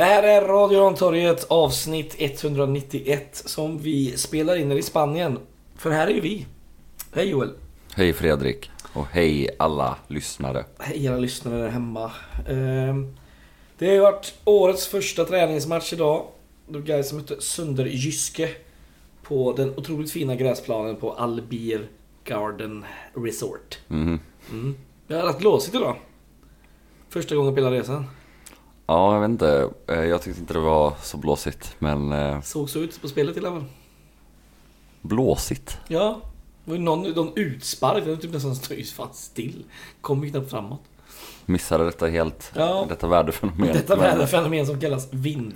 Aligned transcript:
Det 0.00 0.04
här 0.04 0.22
är 0.22 0.48
Radio 0.48 0.80
Rantorget 0.80 1.46
avsnitt 1.48 2.14
191 2.18 3.42
som 3.46 3.78
vi 3.78 4.16
spelar 4.16 4.56
in 4.56 4.72
i 4.72 4.82
Spanien. 4.82 5.38
För 5.76 5.90
här 5.90 6.06
är 6.06 6.10
ju 6.10 6.20
vi. 6.20 6.46
Hej 7.12 7.28
Joel. 7.28 7.50
Hej 7.94 8.12
Fredrik 8.12 8.70
och 8.92 9.06
hej 9.06 9.48
alla 9.58 9.96
lyssnare. 10.08 10.64
Hej 10.78 11.08
alla 11.08 11.18
lyssnare 11.18 11.62
där 11.62 11.68
hemma. 11.68 12.12
Ehm, 12.48 13.16
Det 13.78 13.86
har 13.86 13.92
ju 13.92 14.00
varit 14.00 14.34
årets 14.44 14.86
första 14.86 15.24
träningsmatch 15.24 15.92
idag. 15.92 16.26
Då 16.68 16.78
Gais 16.78 17.12
mötte 17.12 17.40
Sunderjyske 17.40 18.50
på 19.22 19.52
den 19.52 19.74
otroligt 19.76 20.12
fina 20.12 20.34
gräsplanen 20.34 20.96
på 20.96 21.12
Albir 21.12 21.88
Garden 22.24 22.84
Resort. 23.14 23.78
Mhm. 23.88 24.20
Mm. 24.50 24.76
Det 25.06 25.14
har 25.14 25.22
rätt 25.22 25.38
blåsigt 25.38 25.74
idag. 25.74 25.96
Första 27.08 27.34
gången 27.34 27.54
på 27.54 27.60
hela 27.60 27.70
resan. 27.70 28.06
Ja, 28.90 29.14
jag 29.14 29.20
vet 29.20 29.28
inte. 29.30 29.70
Eh, 29.86 30.04
Jag 30.04 30.22
tyckte 30.22 30.40
inte 30.40 30.52
det 30.54 30.60
var 30.60 30.92
så 31.02 31.16
blåsigt, 31.16 31.74
men 31.78 32.12
eh, 32.12 32.40
Såg 32.40 32.70
så 32.70 32.78
ut 32.78 33.02
på 33.02 33.08
spelet 33.08 33.36
i 33.36 33.40
alla 33.40 33.50
fall. 33.50 33.64
blåsigt. 35.02 35.78
Ja, 35.88 36.20
det 36.64 36.70
var 36.70 36.76
ju 36.78 36.82
någon, 36.82 37.02
någon 37.10 37.32
utspark, 37.36 38.04
den 38.04 38.18
typ 38.18 38.32
nästan 38.32 38.56
stod 38.56 38.78
ju 38.78 38.84
fan 38.84 39.08
still. 39.12 39.64
Kom 40.00 40.24
ju 40.24 40.30
knappt 40.30 40.50
framåt. 40.50 40.80
Missade 41.46 41.84
detta 41.84 42.06
helt, 42.06 42.52
Ja. 42.56 42.86
detta 42.88 43.06
väderfenomen. 43.06 43.66
Detta 43.72 43.96
Men- 43.96 44.04
väderfenomen 44.04 44.66
som 44.66 44.80
kallas 44.80 45.08
vind. 45.12 45.54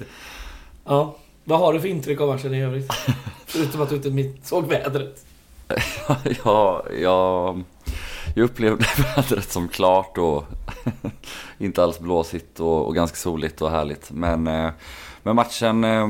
Ja, 0.85 1.17
vad 1.45 1.59
har 1.59 1.73
du 1.73 1.81
för 1.81 1.89
intryck 1.89 2.21
av 2.21 2.29
matchen 2.29 2.55
i 2.55 2.63
övrigt? 2.63 2.93
Förutom 3.47 3.81
att 3.81 3.89
du 3.91 3.97
inte 3.97 4.47
såg 4.49 4.67
vädret. 4.67 5.25
ja, 6.45 6.83
jag, 7.01 7.63
jag 8.35 8.45
upplevde 8.45 8.85
vädret 9.17 9.51
som 9.53 9.69
klart 9.69 10.19
och 10.19 10.45
inte 11.59 11.83
alls 11.83 11.99
blåsigt 11.99 12.61
och, 12.61 12.87
och 12.87 12.95
ganska 12.95 13.17
soligt 13.17 13.63
och 13.63 13.71
härligt. 13.71 14.11
Men, 14.11 14.47
eh, 14.47 14.71
men 15.23 15.37
matchen 15.37 15.85
eh, 15.85 16.09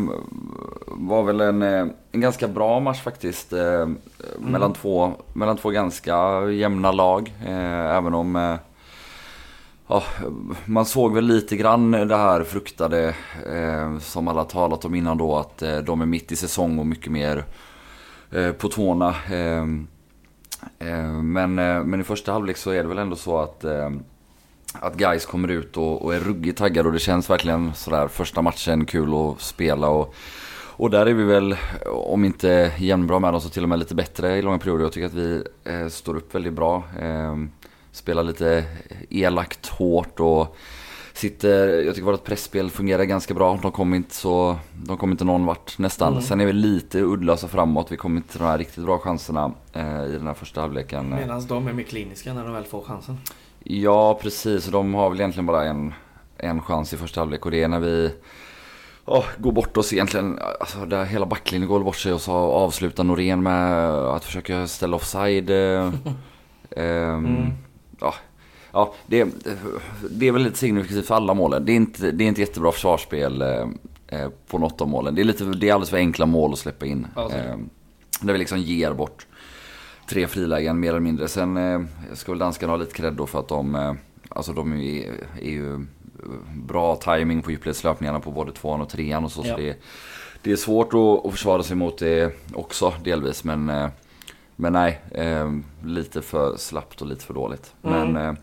var 0.86 1.22
väl 1.22 1.40
en, 1.40 1.62
eh, 1.62 1.86
en 2.12 2.20
ganska 2.20 2.48
bra 2.48 2.80
match 2.80 3.02
faktiskt. 3.02 3.52
eh, 3.52 3.88
Mellan, 4.38 4.72
två, 4.72 5.12
mellan 5.32 5.56
två 5.56 5.70
ganska 5.70 6.46
jämna 6.50 6.92
lag. 6.92 7.34
eh, 7.46 7.96
Även 7.96 8.14
om 8.14 8.36
eh, 8.36 8.54
Ja, 9.86 10.02
man 10.64 10.84
såg 10.86 11.14
väl 11.14 11.24
lite 11.24 11.56
grann 11.56 11.90
det 11.90 12.16
här 12.16 12.44
fruktade 12.44 13.14
som 14.00 14.28
alla 14.28 14.44
talat 14.44 14.84
om 14.84 14.94
innan 14.94 15.18
då 15.18 15.36
att 15.36 15.58
de 15.84 16.00
är 16.00 16.06
mitt 16.06 16.32
i 16.32 16.36
säsong 16.36 16.78
och 16.78 16.86
mycket 16.86 17.12
mer 17.12 17.44
på 18.58 18.68
tårna. 18.68 19.14
Eh, 20.78 21.12
men, 21.12 21.58
eh, 21.58 21.84
men 21.84 22.00
i 22.00 22.04
första 22.04 22.32
halvlek 22.32 22.56
så 22.56 22.70
är 22.70 22.82
det 22.82 22.88
väl 22.88 22.98
ändå 22.98 23.16
så 23.16 23.38
att, 23.38 23.64
eh, 23.64 23.90
att 24.72 24.96
guys 24.96 25.26
kommer 25.26 25.48
ut 25.48 25.76
och, 25.76 26.02
och 26.02 26.14
är 26.14 26.20
ruggigt 26.20 26.58
taggade 26.58 26.88
och 26.88 26.92
det 26.92 26.98
känns 26.98 27.30
verkligen 27.30 27.74
sådär 27.74 28.08
första 28.08 28.42
matchen 28.42 28.84
kul 28.84 29.14
att 29.14 29.40
spela. 29.40 29.88
Och, 29.88 30.14
och 30.76 30.90
där 30.90 31.06
är 31.06 31.14
vi 31.14 31.24
väl, 31.24 31.56
om 31.86 32.24
inte 32.24 32.72
jämnbra 32.78 33.18
med 33.18 33.32
dem 33.32 33.40
så 33.40 33.48
till 33.48 33.62
och 33.62 33.68
med 33.68 33.78
lite 33.78 33.94
bättre 33.94 34.36
i 34.36 34.42
långa 34.42 34.58
perioder. 34.58 34.84
Jag 34.84 34.92
tycker 34.92 35.06
att 35.06 35.14
vi 35.14 35.44
eh, 35.64 35.88
står 35.88 36.16
upp 36.16 36.34
väldigt 36.34 36.52
bra. 36.52 36.82
Eh, 37.00 37.36
spelar 37.92 38.22
lite 38.22 38.64
elakt 39.10 39.66
hårt 39.66 40.20
och 40.20 40.56
sitter, 41.14 41.82
jag 41.82 41.94
tycker 41.94 42.06
vårt 42.06 42.24
pressspel 42.24 42.70
fungerar 42.70 43.04
ganska 43.04 43.34
bra. 43.34 43.58
De 43.62 43.72
kommer 43.72 43.96
inte 43.96 44.14
så, 44.14 44.56
de 44.84 44.96
kommer 44.96 45.12
inte 45.12 45.24
någon 45.24 45.46
vart 45.46 45.78
nästan. 45.78 46.12
Mm. 46.12 46.22
Sen 46.22 46.40
är 46.40 46.46
vi 46.46 46.52
lite 46.52 46.98
uddlösa 47.00 47.48
framåt. 47.48 47.92
Vi 47.92 47.96
kommer 47.96 48.16
inte 48.16 48.28
till 48.28 48.40
de 48.40 48.44
här 48.46 48.58
riktigt 48.58 48.84
bra 48.84 48.98
chanserna 48.98 49.52
eh, 49.72 50.04
i 50.04 50.12
den 50.12 50.26
här 50.26 50.34
första 50.34 50.60
halvleken. 50.60 51.10
Medan 51.10 51.46
de 51.46 51.68
är 51.68 51.72
mer 51.72 51.84
kliniska 51.84 52.34
när 52.34 52.44
de 52.44 52.52
väl 52.52 52.64
får 52.64 52.82
chansen. 52.82 53.18
Ja, 53.64 54.18
precis. 54.22 54.66
De 54.66 54.94
har 54.94 55.10
väl 55.10 55.20
egentligen 55.20 55.46
bara 55.46 55.64
en, 55.64 55.94
en 56.38 56.62
chans 56.62 56.92
i 56.92 56.96
första 56.96 57.20
halvlek 57.20 57.44
och 57.44 57.50
det 57.50 57.62
är 57.62 57.68
när 57.68 57.80
vi 57.80 58.10
oh, 59.04 59.24
går 59.38 59.52
bort 59.52 59.76
oss 59.76 59.92
egentligen. 59.92 60.38
Alltså, 60.60 60.86
där 60.86 61.04
hela 61.04 61.26
backlinjen 61.26 61.68
går 61.68 61.80
bort 61.80 61.96
sig 61.96 62.12
och 62.12 62.20
så 62.20 62.32
avslutar 62.32 63.04
Norén 63.04 63.42
med 63.42 63.84
att 63.88 64.24
försöka 64.24 64.66
ställa 64.66 64.96
offside. 64.96 65.50
eh, 65.50 65.92
Mm. 66.76 67.52
ja, 68.00 68.14
ja, 68.74 68.94
det, 69.06 69.28
det 70.10 70.28
är 70.28 70.32
väl 70.32 70.42
lite 70.42 70.58
signifikativt 70.58 71.06
för 71.06 71.14
alla 71.14 71.34
målen. 71.34 71.64
Det 71.64 71.72
är 71.72 71.76
inte, 71.76 72.10
det 72.10 72.24
är 72.24 72.28
inte 72.28 72.40
jättebra 72.40 72.72
försvarsspel 72.72 73.42
eh, 73.42 73.68
eh, 74.06 74.28
på 74.48 74.58
något 74.58 74.80
av 74.80 74.88
målen. 74.88 75.14
Det 75.14 75.22
är, 75.22 75.24
lite, 75.24 75.44
det 75.44 75.68
är 75.68 75.72
alldeles 75.72 75.90
för 75.90 75.96
enkla 75.96 76.26
mål 76.26 76.52
att 76.52 76.58
släppa 76.58 76.86
in. 76.86 77.06
Ja, 77.16 77.28
så 77.28 77.36
är 77.36 77.42
det. 77.42 77.48
Eh, 77.48 77.58
där 78.20 78.32
vi 78.32 78.38
liksom 78.38 78.58
ger 78.58 78.92
bort 78.92 79.26
tre 80.08 80.26
frilägen 80.26 80.80
mer 80.80 80.88
eller 80.88 81.00
mindre. 81.00 81.28
Sen 81.28 81.56
eh, 81.56 81.80
ska 82.12 82.32
väl 82.32 82.38
danskarna 82.38 82.72
ha 82.72 82.76
lite 82.76 82.94
cred 82.94 83.12
då 83.12 83.26
för 83.26 83.40
att 83.40 83.48
de, 83.48 83.74
eh, 83.74 83.94
alltså 84.28 84.52
de 84.52 84.72
är, 84.72 85.12
är 85.40 85.50
ju 85.50 85.86
bra 86.54 86.96
timing 86.96 87.42
på 87.42 87.50
djupledslöpningarna 87.50 88.20
på 88.20 88.30
både 88.30 88.52
tvåan 88.52 88.80
och 88.80 88.88
trean 88.88 89.24
och 89.24 89.32
så. 89.32 89.42
Ja. 89.44 89.54
så 89.54 89.60
det, 89.60 89.76
det 90.42 90.52
är 90.52 90.56
svårt 90.56 90.94
att, 90.94 91.26
att 91.26 91.32
försvara 91.32 91.62
sig 91.62 91.76
mot 91.76 91.98
det 91.98 92.36
också 92.54 92.92
delvis. 93.04 93.44
Men, 93.44 93.68
eh, 93.68 93.88
men 94.56 94.72
nej, 94.72 95.00
eh, 95.10 95.52
lite 95.84 96.22
för 96.22 96.56
slappt 96.56 97.00
och 97.00 97.06
lite 97.08 97.24
för 97.24 97.34
dåligt. 97.34 97.74
Mm. 97.82 98.12
Men 98.12 98.26
eh, 98.28 98.34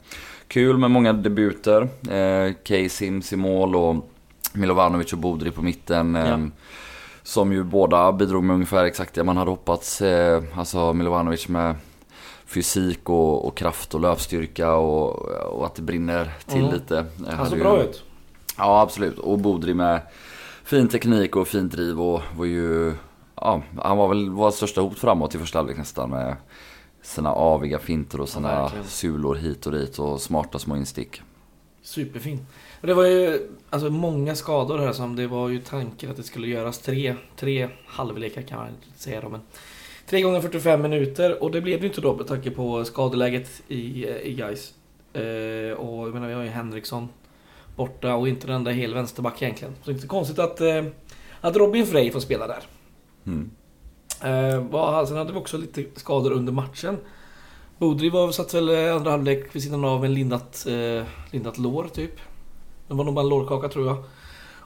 kul 0.48 0.78
med 0.78 0.92
många 0.92 1.14
debuter. 1.14 1.82
Eh, 2.10 2.54
Kay 2.64 2.90
Sims 2.90 3.34
i 3.34 3.36
mål 3.36 3.76
och 3.76 3.96
Milovanovic 4.54 5.14
och 5.14 5.20
Bodri 5.20 5.52
på 5.52 5.62
mitten. 5.62 6.16
Eh, 6.16 6.30
Ja. 6.30 6.40
Som 7.24 7.54
ju 7.54 7.64
båda 7.64 8.12
bidrog 8.12 8.44
med 8.44 8.54
ungefär 8.54 8.84
exakt 8.86 9.14
det 9.14 9.24
man 9.24 9.38
hade 9.38 9.52
hoppats. 9.52 10.02
Eh, 10.02 10.44
alltså 10.56 10.94
Milovanovic 10.94 11.48
med 11.48 11.76
fysik 12.46 13.10
och, 13.10 13.48
och 13.48 13.58
kraft 13.58 13.94
och 13.94 14.02
löpstyrka 14.02 14.74
och, 14.74 15.16
och 15.30 15.66
att 15.66 15.76
det 15.76 15.82
brinner 15.82 16.32
till 16.48 16.60
Mm. 16.62 16.74
lite. 16.74 17.06
Han 17.30 17.50
såg 17.50 17.60
bra 17.60 17.84
ut. 17.84 18.04
Ja 18.58 18.82
absolut. 18.82 19.18
Och 19.20 19.40
Bodri 19.40 19.74
med 19.74 20.00
fin 20.64 20.88
teknik 20.88 21.36
och 21.36 21.48
fint 21.48 21.72
driv 21.72 22.02
och 22.02 22.22
var 22.38 22.46
ju... 22.46 22.94
Ja, 23.41 23.62
han 23.78 23.97
var 23.97 24.07
väl 24.07 24.29
vårt 24.29 24.53
största 24.53 24.81
hot 24.81 25.00
framåt 25.00 25.35
i 25.35 25.38
första 25.38 25.59
halvlek 25.59 25.78
nästan 25.78 26.09
med 26.09 26.35
sina 27.02 27.31
aviga 27.34 27.79
finter 27.79 28.18
och 28.22 28.24
Ja, 28.28 28.28
sina 28.34 28.62
verkligen. 28.62 28.85
sulor 28.85 29.35
hit 29.35 29.66
och 29.66 29.72
dit 29.72 30.00
och 30.00 30.22
smarta 30.22 30.59
små 30.59 30.75
instick. 30.78 31.22
Superfin. 31.81 32.46
Och 32.81 32.88
det 32.88 32.94
var 32.94 33.06
ju 33.06 33.50
alltså, 33.69 33.90
många 33.90 34.35
skador 34.35 34.78
här 34.78 34.91
som 34.94 35.16
det 35.16 35.28
var 35.28 35.50
ju 35.50 35.59
tanken 35.62 36.12
att 36.12 36.18
det 36.18 36.24
skulle 36.24 36.47
göras 36.47 36.79
tre, 36.79 37.16
tre 37.38 37.69
halvlekar 37.85 38.41
kan 38.41 38.57
man 38.59 38.68
inte 38.69 39.00
säga 39.03 39.22
då, 39.22 39.29
men 39.29 39.41
tre 40.09 40.22
gånger 40.22 40.41
45 40.41 40.81
minuter 40.81 41.44
och 41.44 41.52
det 41.52 41.62
blev 41.62 41.79
det 41.79 41.84
ju 41.84 41.90
inte 41.90 42.02
då 42.02 42.16
med 42.16 42.28
tanke 42.28 42.52
på 42.52 42.85
skadeläget 42.85 43.62
i, 43.68 44.08
i 44.08 44.34
guys. 44.34 44.73
Eh, 45.13 45.78
och 45.78 46.08
jag 46.08 46.13
menar 46.13 46.28
vi 46.28 46.34
har 46.34 46.44
ju 46.44 46.50
Henriksson 46.50 47.09
borta 47.75 48.16
och 48.16 48.28
inte 48.28 48.47
den 48.47 48.56
enda 48.56 48.72
hel 48.72 48.94
vänsterback 48.94 49.41
egentligen. 49.41 49.73
Så 49.75 49.85
det 49.85 49.91
är 49.91 49.96
inte 49.96 50.08
konstigt 50.08 50.40
att, 50.40 50.62
eh, 50.62 50.84
att 51.41 51.56
Robin 51.56 51.85
Frey 51.88 52.12
får 52.12 52.19
spela 52.19 52.47
där. 52.47 52.59
Mm. 53.26 53.52
Eh, 54.22 55.06
sen 55.06 55.18
hade 55.18 55.34
vi 55.34 55.40
också 55.40 55.58
lite 55.58 55.84
skador 55.96 56.32
under 56.32 56.54
matchen. 56.54 56.98
Bodri 57.78 58.09
var, 58.09 58.32
satt 58.32 58.54
väl 58.54 58.70
i 58.70 58.90
andra 58.90 59.12
halvlek 59.12 59.56
vid 59.56 59.64
sidan 59.64 59.86
av 59.86 60.00
med 60.00 60.08
en 60.08 60.14
lindat, 60.14 60.66
eh, 60.68 61.04
lindat 61.32 61.58
lår 61.58 61.88
typ. 61.94 62.16
Det 62.88 62.94
var 62.94 63.04
nog 63.04 63.14
bara 63.14 63.24
en 63.24 63.30
lårkaka 63.30 63.70
tror 63.70 63.88
jag. 63.88 64.04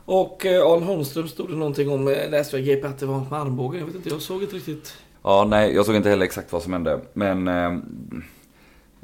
Och 0.05 0.45
eh, 0.45 0.65
Arn 0.65 0.83
Holmström 0.83 1.27
stod 1.27 1.49
det 1.49 1.55
någonting 1.55 1.89
om, 1.89 2.07
eh, 2.07 2.29
läste 2.29 2.57
jag 2.57 2.65
GP, 2.65 2.87
att 2.87 2.97
det 2.97 3.05
var 3.05 3.19
med 3.29 3.39
armbågen. 3.39 3.79
Jag 3.79 3.87
vet 3.87 3.95
inte, 3.95 4.09
jag 4.09 4.21
såg 4.21 4.43
inte 4.43 4.55
riktigt. 4.55 4.93
Ja, 5.23 5.45
nej, 5.49 5.75
jag 5.75 5.85
såg 5.85 5.95
inte 5.95 6.09
heller 6.09 6.25
exakt 6.25 6.51
vad 6.51 6.63
som 6.63 6.73
hände. 6.73 7.01
Men 7.13 7.47
eh, 7.47 7.77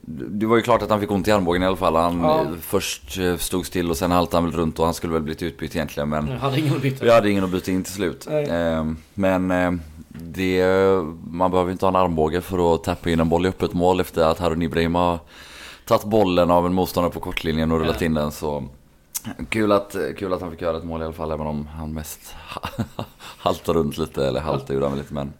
det 0.06 0.46
var 0.46 0.56
ju 0.56 0.62
klart 0.62 0.82
att 0.82 0.90
han 0.90 1.00
fick 1.00 1.12
ont 1.12 1.28
i 1.28 1.32
armbågen 1.32 1.64
i 1.64 1.66
alla 1.66 1.76
fall. 1.76 1.96
Han 1.96 2.20
Ja. 2.22 2.42
eh, 2.42 2.48
först 2.62 3.18
eh, 3.18 3.38
stod 3.38 3.66
still 3.66 3.90
och 3.90 3.98
sen 3.98 4.12
haltade 4.12 4.38
han 4.38 4.50
väl 4.52 4.60
runt 4.60 4.80
och 4.80 4.86
han 4.86 4.94
skulle 4.94 5.14
väl 5.14 5.22
blivit 5.22 5.44
utbytt 5.44 5.76
egentligen. 5.76 6.10
Men 6.10 6.28
Jag 6.28 6.38
hade 6.40 6.60
ingen 6.60 6.76
att 6.76 6.82
byta. 6.82 7.06
vi 7.06 7.12
hade 7.12 7.30
ingen 7.32 7.44
att 7.44 7.50
byta 7.52 7.72
in 7.72 7.84
till 7.84 7.94
slut. 7.94 8.28
Nej. 8.30 8.44
Eh, 8.50 8.86
men 9.14 9.52
eh, 9.52 9.72
det, 10.10 10.66
man 11.32 11.52
behöver 11.52 11.72
inte 11.72 11.86
ha 11.86 11.90
en 11.90 11.96
armbåge 11.96 12.42
för 12.42 12.76
att 12.76 12.84
tappa 12.84 13.10
in 13.10 13.20
en 13.20 13.30
boll 13.30 13.46
i 13.46 13.50
öppet 13.50 13.74
mål 13.74 14.00
efter 14.00 14.24
att 14.24 14.40
Harun 14.40 14.62
Ibrahim 14.62 14.96
har 14.96 15.20
tagit 15.86 16.04
bollen 16.04 16.52
av 16.52 16.66
en 16.66 16.74
motståndare 16.74 17.14
på 17.14 17.20
kortlinjen 17.20 17.72
och 17.72 17.80
rullat 17.80 18.02
Ja. 18.02 18.06
in 18.06 18.14
den. 18.14 18.32
Så 18.32 18.64
kul 19.50 19.72
att, 19.72 19.96
kul 20.18 20.34
att 20.34 20.42
han 20.42 20.52
fick 20.52 20.62
göra 20.62 20.78
ett 20.78 20.84
mål 20.84 21.02
i 21.02 21.04
alla 21.04 21.14
fall, 21.14 21.32
även 21.32 21.48
om 21.48 21.68
han 21.68 21.94
mest 21.94 22.36
haltade 23.18 23.80
runt 23.80 23.98
lite, 23.98 24.26
eller 24.28 24.40
haltade 24.40 24.74
gjorde 24.74 24.88
han 24.88 24.98
lite, 24.98 25.14
men 25.14 25.34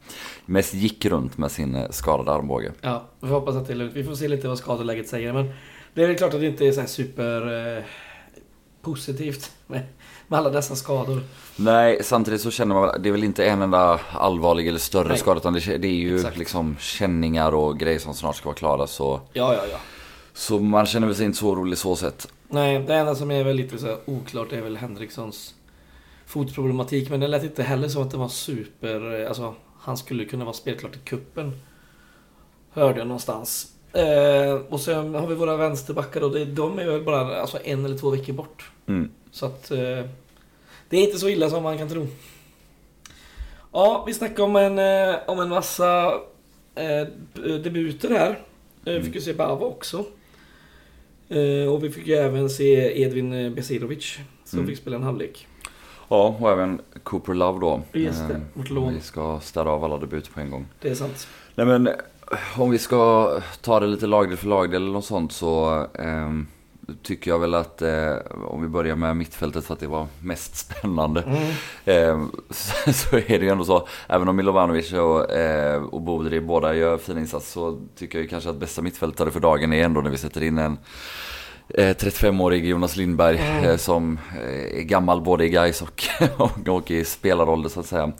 mest 0.46 0.74
gick 0.74 1.06
runt 1.06 1.38
med 1.38 1.52
sin 1.52 1.76
eh, 1.76 1.90
skadade 1.90 2.32
armbåge. 2.32 2.72
Ja, 2.82 3.04
vi 3.20 3.28
får 3.28 3.36
hoppas 3.36 3.56
att 3.56 3.68
det 3.68 3.74
är 3.74 3.78
lugnt. 3.78 3.94
Vi 3.94 4.04
får 4.04 4.16
se 4.16 4.28
lite 4.28 4.48
vad 4.48 4.58
skadeläget 4.58 5.08
säger. 5.08 5.34
Men 5.34 5.54
det 5.94 6.04
är 6.04 6.08
väl 6.08 6.18
klart 6.18 6.34
att 6.34 6.40
det 6.40 6.48
inte 6.48 6.66
är 6.66 6.72
så 6.72 6.86
super 6.88 7.78
eh, 7.78 7.84
positivt 8.82 9.52
med, 9.68 9.82
med 10.28 10.40
alla 10.40 10.50
dessa 10.50 10.76
skador. 10.76 11.22
Nej, 11.56 12.04
samtidigt 12.04 12.42
så 12.42 12.52
känner 12.52 12.76
man 12.76 13.02
det 13.02 13.10
är 13.10 13.12
väl 13.12 13.24
inte 13.24 13.46
en 13.46 13.62
enda 13.62 14.00
allvarlig 14.14 14.68
eller 14.68 14.80
större 14.80 15.08
Nej. 15.08 15.18
skada, 15.18 15.40
utan 15.40 15.54
det, 15.54 15.60
det 15.78 15.88
är 15.88 15.92
ju 15.92 16.16
Exakt. 16.16 16.38
liksom 16.38 16.76
känningar 16.80 17.52
och 17.52 17.80
grejer 17.80 18.00
som 18.00 18.14
snart 18.14 18.36
ska 18.36 18.46
vara 18.46 18.56
klara. 18.56 18.88
Så, 18.88 19.22
Ja, 19.34 19.54
ja, 19.54 19.62
ja. 19.72 19.78
så 20.34 20.60
man 20.60 20.86
känner 20.86 21.08
väl 21.08 21.16
sig 21.16 21.26
inte 21.26 21.38
så 21.38 21.48
orolig 21.50 21.78
så 21.78 21.96
sett. 21.96 22.28
Nej, 22.54 22.80
det 22.80 22.96
enda 22.96 23.16
som 23.16 23.32
är 23.32 23.44
väl 23.44 23.56
lite 23.56 23.78
så 23.78 23.98
oklart 24.06 24.52
är 24.52 24.62
väl 24.62 24.78
Henrikssons 24.78 25.56
fotproblematik. 26.26 27.10
Men 27.10 27.20
det 27.20 27.28
lät 27.28 27.44
inte 27.44 27.64
heller 27.64 27.88
som 27.88 28.04
att 28.04 28.12
det 28.12 28.18
var 28.18 28.28
super... 28.28 29.26
Alltså, 29.26 29.56
han 29.80 29.98
skulle 29.98 30.26
kunna 30.26 30.46
vara 30.46 30.54
spelklart 30.54 30.96
i 30.96 31.00
kuppen 31.00 31.52
Hörde 32.74 33.00
jag 33.00 33.08
någonstans. 33.08 33.72
Eh, 33.94 34.54
och 34.70 34.80
sen 34.80 35.16
har 35.16 35.28
vi 35.28 35.36
våra 35.36 35.58
vänsterbackar 35.58 36.24
och 36.24 36.32
det, 36.32 36.46
de 36.46 36.80
är 36.80 36.86
väl 36.86 37.02
bara 37.04 37.42
alltså, 37.42 37.60
en 37.64 37.86
eller 37.86 37.98
två 37.98 38.10
veckor 38.10 38.34
bort. 38.34 38.72
Mm. 38.88 39.10
Så 39.32 39.46
att... 39.46 39.72
Eh, 39.72 40.06
Det 40.90 40.98
är 40.98 41.04
inte 41.04 41.20
så 41.20 41.30
illa 41.30 41.50
som 41.50 41.64
man 41.64 41.78
kan 41.78 41.90
tro. 41.90 42.08
Ja, 43.72 44.04
vi 44.08 44.14
snackade 44.14 44.42
om 44.44 44.56
en, 44.56 44.80
eh, 44.80 45.16
om 45.28 45.40
en 45.40 45.50
massa 45.50 46.14
eh, 46.76 47.08
debuter 47.64 48.10
här. 48.10 48.30
Eh, 48.86 48.94
Vi 48.94 49.04
fick 49.04 49.16
ju 49.16 49.22
se 49.22 49.34
Bava 49.34 49.66
också. 49.66 50.06
Eh, 51.32 51.74
och 51.74 51.84
vi 51.84 51.90
fick 51.90 52.08
ju 52.08 52.14
även 52.14 52.50
se 52.50 53.02
Edvin 53.02 53.56
Besirovic 53.56 54.18
som 54.46 54.60
Mm. 54.60 54.70
fick 54.70 54.78
spela 54.78 54.96
en 54.96 55.04
halvlek. 55.04 55.48
Ja, 56.10 56.36
och 56.40 56.52
även 56.52 56.82
Cooper 57.04 57.34
Love 57.34 57.60
då. 57.60 57.82
Just 57.94 58.28
det, 58.28 58.34
Eh, 58.34 58.40
vårt 58.54 58.70
lån. 58.70 58.94
Vi 58.94 59.00
ska 59.02 59.40
städa 59.40 59.70
av 59.70 59.84
alla 59.84 59.98
debuter 59.98 60.32
på 60.32 60.40
en 60.40 60.52
gång. 60.52 60.66
Det 60.82 60.90
är 60.90 60.96
sant. 60.96 61.28
Nej 61.56 61.66
men 61.66 61.90
om 62.58 62.72
vi 62.72 62.78
ska 62.78 63.30
ta 63.62 63.80
det 63.80 63.88
lite 63.88 64.08
lagdel 64.08 64.38
för 64.38 64.48
lagdel 64.48 64.82
eller 64.82 64.92
något 64.94 65.06
sånt 65.06 65.32
så 65.32 65.86
ehm, 66.00 66.48
tycker 67.04 67.32
jag 67.32 67.40
väl 67.40 67.54
att 67.54 67.82
eh, 67.82 68.16
om 68.46 68.62
vi 68.62 68.68
börjar 68.68 68.96
med 68.96 69.18
mittfältet 69.18 69.66
för 69.66 69.74
att 69.74 69.80
det 69.80 69.88
var 69.88 70.08
mest 70.20 70.56
spännande. 70.56 71.22
Mm. 71.22 71.52
Ehm, 71.86 72.32
så, 72.50 72.94
så 72.94 73.16
är 73.16 73.40
det 73.40 73.46
ju 73.46 73.50
ändå 73.50 73.64
så, 73.64 73.88
även 74.08 74.28
om 74.28 74.36
Milovanovic 74.36 74.94
och, 74.94 75.32
eh, 75.32 75.84
och 75.84 76.02
Bodri 76.02 76.42
båda 76.42 76.74
gör 76.76 76.98
fin 76.98 77.18
insats 77.18 77.52
så 77.52 77.80
tycker 77.96 78.18
jag 78.18 78.24
ju 78.24 78.30
kanske 78.30 78.50
att 78.50 78.56
bästa 78.60 78.82
mittfältare 78.82 79.32
för 79.32 79.40
dagen 79.40 79.74
är 79.74 79.84
ändå 79.86 80.02
när 80.02 80.10
vi 80.10 80.18
sätter 80.18 80.44
in 80.44 80.58
en 80.58 80.78
eh, 81.70 81.96
35-årig 81.96 82.66
Jonas 82.66 82.96
Lindberg 82.96 83.38
Mm. 83.38 83.64
eh, 83.70 83.78
som 83.78 84.20
eh, 84.36 84.80
är 84.80 84.82
gammal 84.84 85.22
både 85.22 85.46
i 85.46 85.50
Gais 85.50 85.82
och, 85.82 86.04
och, 86.38 86.68
och 86.68 86.92
i 86.92 87.04
spelarålder 87.06 87.70
så 87.70 87.80
att 87.80 87.86
säga. 87.86 88.12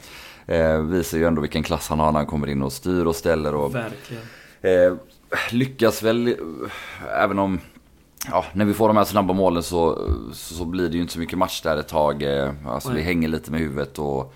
Eh, 0.46 0.78
visar 0.82 1.18
ju 1.18 1.26
ändå 1.26 1.42
vilken 1.42 1.64
klass 1.64 1.88
han 1.90 2.00
har 2.00 2.12
när 2.12 2.20
han 2.20 2.28
kommer 2.28 2.48
in 2.50 2.62
och 2.64 2.74
styr 2.74 3.06
och 3.06 3.16
ställer 3.16 3.56
och 3.56 3.76
Verkligen. 3.76 4.24
eh, 4.62 4.94
lyckas 5.52 6.04
väl, 6.04 6.28
eh, 6.28 6.34
även 7.24 7.40
om 7.40 7.60
Ja, 8.30 8.46
när 8.54 8.66
vi 8.66 8.74
får 8.74 8.88
de 8.88 8.98
här 8.98 9.04
snabba 9.04 9.34
målen 9.34 9.64
så, 9.64 10.10
så, 10.34 10.66
blir 10.66 10.90
det 10.90 10.96
ju 10.96 11.02
inte 11.02 11.14
så 11.14 11.20
mycket 11.20 11.38
match 11.38 11.62
där 11.62 11.78
ett 11.78 11.88
tag. 11.88 12.24
Eh, 12.24 12.52
alltså 12.66 12.90
vi 12.90 12.96
Nej. 12.96 13.04
hänger 13.04 13.28
lite 13.28 13.52
med 13.52 13.60
huvudet 13.60 14.00
och, 14.00 14.34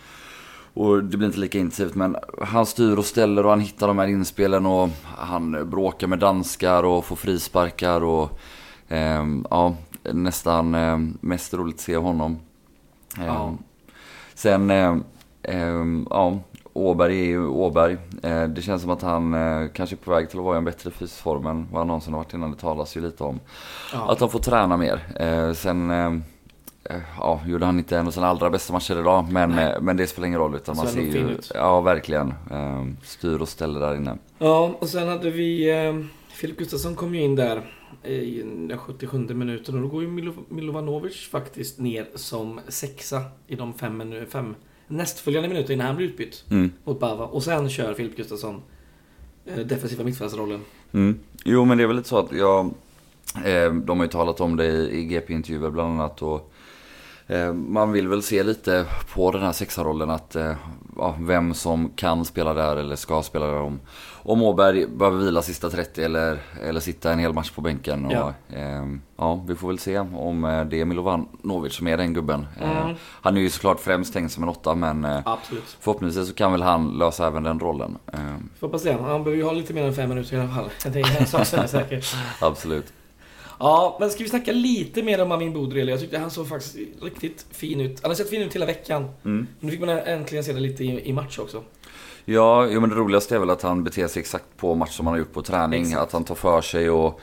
och 0.74 1.04
det 1.04 1.18
blir 1.18 1.28
inte 1.28 1.40
lika 1.40 1.58
intensivt. 1.58 1.96
Men 1.96 2.16
han 2.42 2.66
styr 2.66 2.98
och 2.98 3.06
ställer 3.06 3.44
och 3.44 3.50
han 3.50 3.60
hittar 3.60 3.88
de 3.88 3.98
här 3.98 4.08
inspelen 4.08 4.66
och 4.66 4.90
han 5.18 5.70
bråkar 5.70 6.08
med 6.08 6.20
danskar 6.20 6.84
och 6.84 7.06
får 7.06 7.16
frisparkar 7.16 8.04
och 8.04 8.40
ehm, 8.88 9.46
ja, 9.50 9.76
nästan 10.04 10.76
eh, 10.76 10.98
mest 11.22 11.54
roligt 11.54 11.76
att 11.76 11.82
se 11.82 11.98
honom. 11.98 12.40
Ehm, 13.18 13.26
Ja. 13.26 13.54
Sen, 14.34 14.70
eh, 14.72 14.96
ehm, 15.44 16.08
ja, 16.10 16.40
Åberg 16.78 17.20
är 17.20 17.26
ju 17.26 17.48
Åberg. 17.48 17.98
Eh, 18.24 18.44
det 18.44 18.62
känns 18.62 18.82
som 18.82 18.92
att 18.92 19.02
han 19.02 19.34
eh, 19.34 19.68
kanske 19.74 19.96
är 19.96 19.98
på 19.98 20.12
väg 20.12 20.30
till 20.30 20.40
att 20.40 20.46
vara 20.46 20.56
i 20.56 20.58
en 20.58 20.66
bättre 20.66 20.92
fysisk 20.92 21.22
form 21.22 21.46
än 21.48 21.68
vad 21.72 21.80
han 21.80 21.88
någonsin 21.88 22.14
har 22.14 22.20
varit 22.24 22.34
innan. 22.34 22.52
Det 22.52 22.58
talas 22.58 22.98
ju 22.98 23.02
lite 23.02 23.24
om 23.24 23.40
Ja. 23.94 24.12
att 24.12 24.20
han 24.20 24.30
får 24.30 24.40
träna 24.40 24.78
mer. 24.78 25.00
Eh, 25.20 25.54
sen 25.54 25.92
ja, 27.20 27.42
gjorde 27.46 27.66
han 27.66 27.78
inte 27.78 27.98
en 27.98 28.08
av 28.08 28.12
sina 28.12 28.28
allra 28.28 28.50
bästa 28.50 28.74
matcher 28.74 29.00
idag, 29.00 29.26
men, 29.32 29.50
Nej. 29.50 29.76
men 29.82 29.98
det 29.98 30.08
spelar 30.08 30.28
ingen 30.28 30.40
roll. 30.40 30.56
Utan 30.56 30.76
man 30.78 30.88
Ser 30.88 31.02
ju, 31.02 31.18
ut. 31.30 31.52
ja 31.56 31.82
verkligen, 31.82 32.34
eh, 32.52 32.86
styr 33.04 33.42
och 33.42 33.50
ställer 33.50 33.80
där 33.80 33.96
inne. 33.96 34.18
Ja, 34.38 34.76
och 34.80 34.90
sen 34.90 35.08
hade 35.08 35.30
vi... 35.32 35.72
Eh, 35.88 36.06
Filip 36.28 36.58
Gustafsson 36.58 36.96
kom 36.96 37.16
ju 37.16 37.22
in 37.22 37.36
där 37.36 37.62
i 38.04 38.42
den 38.44 38.78
77 38.78 39.18
minuten 39.18 39.76
och 39.76 39.82
då 39.82 39.88
går 39.88 40.02
ju 40.02 40.08
Milo, 40.08 40.34
Milovanovic 40.50 41.30
faktiskt 41.32 41.80
ner 41.80 42.08
som 42.16 42.60
sexa 42.68 43.22
i 43.48 43.56
de 43.56 43.74
fem, 43.74 44.14
fem 44.30 44.56
nästföljande 44.88 45.50
minuter 45.50 45.74
innan 45.74 45.88
han 45.88 45.96
blir 45.96 46.08
utbytt 46.08 46.44
Mm. 46.52 46.72
mot 46.84 47.00
Bava. 47.00 47.26
Och 47.26 47.44
sen 47.44 47.70
kör 47.70 47.94
Filip 47.94 48.18
Gustafsson 48.18 48.62
eh, 49.46 49.58
defensiva 49.58 50.04
mittfältsrollen. 50.04 50.60
Mm. 50.92 51.20
Jo 51.46 51.66
men 51.66 51.78
det 51.78 51.84
är 51.84 51.88
väl 51.88 51.96
lite 51.96 52.10
så 52.10 52.18
att 52.18 52.32
jag, 52.32 52.66
eh, 53.46 53.74
de 53.74 53.98
har 53.98 54.06
ju 54.06 54.12
talat 54.12 54.42
om 54.42 54.56
det 54.56 54.66
i, 54.66 55.00
i 55.00 55.04
GP-intervjuer 55.06 55.70
bland 55.70 55.94
annat. 55.94 56.22
Och, 56.22 56.52
man 57.54 57.92
vill 57.92 58.08
väl 58.08 58.24
se 58.24 58.44
lite 58.44 58.86
på 59.14 59.32
den 59.32 59.42
här 59.42 59.52
sexarollen 59.52 60.10
att 60.10 60.36
eh, 60.36 60.54
ja, 60.98 61.16
vem 61.20 61.54
som 61.54 61.90
kan 61.96 62.26
spela 62.26 62.54
där 62.54 62.76
eller 62.76 62.96
ska 62.96 63.24
spela 63.24 63.46
där. 63.46 63.60
Om, 63.62 63.80
om 64.24 64.44
Åberg 64.44 64.88
behöver 64.88 65.18
vila 65.18 65.42
sista 65.42 65.70
30 65.70 66.04
eller, 66.04 66.38
eller 66.64 66.80
sitta 66.80 67.12
en 67.12 67.20
hel 67.20 67.34
match 67.34 67.52
på 67.52 67.62
bänken. 67.62 68.06
Och, 68.06 68.12
Ja. 68.12 68.34
eh, 68.50 68.86
ja, 69.18 69.44
vi 69.48 69.56
får 69.56 69.68
väl 69.68 69.80
se 69.80 70.00
om 70.00 70.46
eh, 70.46 70.66
det 70.66 70.82
är 70.82 70.86
Milovanovic 70.86 71.74
som 71.74 71.88
är 71.88 71.98
den 71.98 72.14
gubben. 72.14 72.48
Eh, 72.62 72.82
Mm. 72.86 72.96
Han 73.22 73.38
är 73.38 73.42
ju 73.42 73.50
såklart 73.50 73.80
främst 73.80 74.14
tänkt 74.14 74.32
som 74.32 74.44
en 74.44 74.50
åtta 74.50 74.76
men 74.76 75.06
eh, 75.06 75.20
Absolut. 75.26 75.78
förhoppningsvis 75.80 76.28
så 76.28 76.34
kan 76.34 76.52
väl 76.52 76.62
han 76.62 76.98
lösa 76.98 77.28
även 77.28 77.44
den 77.44 77.60
rollen. 77.60 77.98
Eh, 78.14 78.20
Får 78.60 78.68
hoppas 78.68 78.84
det. 78.84 78.92
Han 78.94 79.02
behöver 79.24 79.32
ju 79.32 79.44
ha 79.44 79.52
lite 79.52 79.74
mer 79.74 79.84
än 79.84 79.94
fem 79.94 80.10
minuter 80.10 80.38
i 80.38 80.40
alla 80.40 80.50
fall. 80.50 80.70
Det 80.94 81.00
är 81.00 81.20
en 81.22 81.28
sak 81.28 81.46
som 81.46 81.60
är 81.60 81.68
säker. 81.68 82.06
absolut. 82.42 82.94
Ja, 83.60 83.98
men 84.00 84.10
ska 84.10 84.24
vi 84.24 84.30
snacka 84.30 84.52
lite 84.52 85.04
mer 85.04 85.22
om 85.22 85.32
Amin 85.32 85.54
Bodrel? 85.54 85.88
Jag 85.88 86.00
tyckte 86.00 86.18
han 86.18 86.32
såg 86.32 86.48
faktiskt 86.48 86.76
riktigt 87.02 87.46
fin 87.52 87.82
ut. 87.82 88.00
Han 88.02 88.12
har 88.12 88.16
sett 88.16 88.30
fin 88.30 88.42
ut 88.42 88.56
hela 88.56 88.66
veckan. 88.66 89.10
Mm. 89.26 89.48
Nu 89.60 89.72
fick 89.72 89.80
man 89.80 89.90
äntligen 89.90 90.44
se 90.44 90.54
det 90.54 90.60
lite 90.60 90.84
i, 90.84 91.10
i 91.10 91.14
match 91.14 91.40
också. 91.40 91.64
Ja, 92.26 92.68
jo, 92.70 92.82
men 92.82 92.90
det 92.90 92.96
roligaste 92.96 93.36
är 93.36 93.40
väl 93.40 93.50
att 93.50 93.62
han 93.62 93.84
beter 93.84 94.08
sig 94.08 94.20
exakt 94.20 94.46
på 94.58 94.76
match 94.76 94.92
som 94.92 95.08
han 95.08 95.14
har 95.14 95.20
gjort 95.20 95.34
på 95.34 95.42
träning. 95.42 95.82
Exakt. 95.82 96.02
Att 96.02 96.12
han 96.12 96.24
tar 96.24 96.36
för 96.36 96.62
sig 96.62 96.90
och 96.90 97.22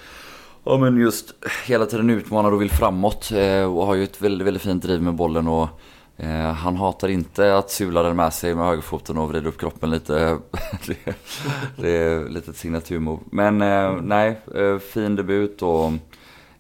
ja, 0.64 0.79
men 0.79 1.00
just 1.00 1.34
hela 1.67 1.87
tiden 1.87 2.11
utmanar 2.11 2.52
och 2.52 2.62
vill 2.62 2.70
framåt. 2.70 3.32
Eh, 3.32 3.76
och 3.76 3.87
har 3.87 3.94
ju 3.94 4.05
ett 4.05 4.20
väldigt, 4.20 4.46
väldigt 4.46 4.62
fint 4.62 4.82
driv 4.82 5.02
med 5.02 5.14
bollen. 5.14 5.49
Och, 5.49 5.69
eh, 6.17 6.52
han 6.52 6.76
hatar 6.76 7.08
inte 7.08 7.56
att 7.56 7.70
sula 7.70 8.02
den 8.02 8.17
med 8.17 8.32
sig 8.32 8.55
med 8.55 8.67
högerfoten 8.67 9.19
och 9.19 9.29
vrida 9.29 9.49
upp 9.49 9.61
kroppen 9.61 9.90
lite. 9.90 10.38
det, 11.76 11.90
är 11.90 12.29
lite 12.29 12.50
ett 12.50 12.56
signaturmove. 12.56 13.20
Men 13.31 13.62
eh, 13.62 13.96
nej, 14.02 14.40
eh, 14.55 14.79
fin 14.79 15.17
debut 15.17 15.62
och 15.62 15.93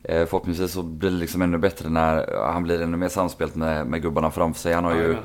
eh, 0.04 0.26
förhoppningsvis 0.26 0.72
så 0.72 0.82
blir 0.82 1.10
det 1.10 1.16
liksom 1.16 1.42
ännu 1.42 1.58
bättre 1.58 1.88
när 1.88 2.36
han 2.52 2.62
blir 2.62 2.80
ännu 2.82 2.96
mer 2.96 3.08
samspelt 3.08 3.54
med, 3.54 3.86
med 3.86 4.02
gubbarna 4.02 4.30
framför 4.30 4.60
sig. 4.60 4.72
Han 4.72 4.84
har 4.84 4.94
ju 4.94 5.16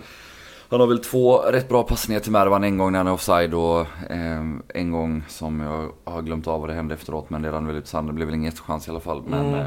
han 0.70 0.80
har 0.80 0.88
väl 0.88 1.00
två 1.00 1.38
rätt 1.38 1.70
bra 1.70 1.84
passningar 1.84 2.20
till 2.22 2.32
Mervan. 2.32 2.64
En 2.64 2.78
gång 2.78 2.92
när 2.92 3.00
han 3.00 3.08
är 3.08 3.14
offside 3.14 3.54
och 3.54 3.80
eh, 4.12 4.44
en 4.74 4.92
gång 4.92 5.24
som 5.28 5.60
jag 5.60 5.92
har 6.14 6.22
glömt 6.22 6.48
av 6.48 6.60
vad 6.62 6.70
det 6.70 6.74
hände 6.74 6.94
efteråt. 6.96 7.30
Men 7.30 7.42
det 7.42 7.52
rann 7.52 7.68
väl 7.68 7.76
ut 7.76 7.88
sanden. 7.88 8.08
Det 8.08 8.14
blev 8.16 8.28
väl 8.28 8.36
ingen 8.36 8.52
chans 8.52 8.88
i 8.88 8.92
alla 8.92 9.00
fall. 9.00 9.24
Men, 9.28 9.46
Mm. 9.48 9.60
eh, 9.60 9.66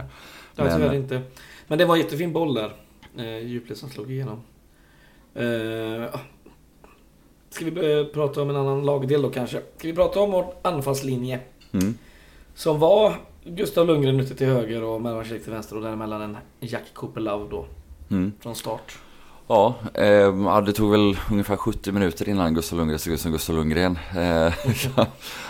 Det 0.56 0.62
var 0.62 0.70
tyvärr 0.70 0.94
inte. 0.94 1.22
Men 1.66 1.78
det 1.78 1.84
var 1.84 1.94
en 1.94 2.00
jättefin 2.00 2.32
boll 2.32 2.54
där. 2.54 2.72
Eh, 3.18 3.38
djupled 3.46 3.76
som 3.78 3.88
slog 3.90 4.10
igenom. 4.10 4.40
Eh, 5.34 6.14
ska 7.50 7.64
vi 7.64 7.70
börja 7.70 8.04
prata 8.04 8.42
om 8.42 8.50
en 8.50 8.56
annan 8.56 8.84
lagdel 8.86 9.22
då 9.22 9.30
kanske? 9.30 9.56
Ska 9.76 9.88
vi 9.88 9.94
prata 9.94 10.20
om 10.20 10.30
vår 10.30 10.46
anfallslinje? 10.62 11.40
mm, 11.72 11.94
Som 12.54 12.78
var 12.78 13.14
Gustav 13.44 13.86
Lundgren 13.86 14.20
ute 14.20 14.34
till 14.34 14.46
höger 14.46 14.82
och 14.82 15.02
Melvan 15.02 15.24
Kjell 15.24 15.40
till 15.40 15.52
vänster 15.52 15.76
och 15.76 15.82
däremellan 15.82 16.22
en 16.22 16.36
Jack 16.60 16.94
Cooper 16.94 17.20
Love 17.20 17.50
då. 17.50 17.66
mm. 18.10 18.32
Från 18.40 18.54
start. 18.54 18.98
Ja, 19.46 19.74
eh, 19.94 20.60
det 20.60 20.72
tog 20.72 20.90
väl 20.90 21.16
ungefär 21.30 21.56
70 21.56 21.92
minuter 21.92 22.28
innan 22.28 22.54
Gustav 22.54 22.78
Lundgren 22.78 22.98
såg 22.98 23.12
ut 23.12 23.20
som 23.20 23.32
Gustav 23.32 23.56
Lundgren. 23.56 23.98
Eh, 24.16 24.54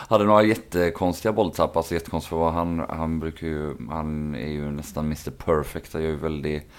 hade 0.08 0.24
några 0.24 0.42
jättekonstiga 0.42 1.32
bolltapp, 1.32 1.76
alltså 1.76 1.94
jättekonstigt 1.94 2.28
för 2.28 2.50
han, 2.50 2.78
han 2.88 3.20
brukar 3.20 3.46
ju, 3.46 3.74
han 3.90 4.34
är 4.34 4.50
ju 4.50 4.70
nästan 4.70 5.04
Mr 5.04 5.30
Perfect, 5.30 5.92
han 5.92 6.02
gör 6.02 6.10
ju 6.10 6.16
väldigt, 6.16 6.70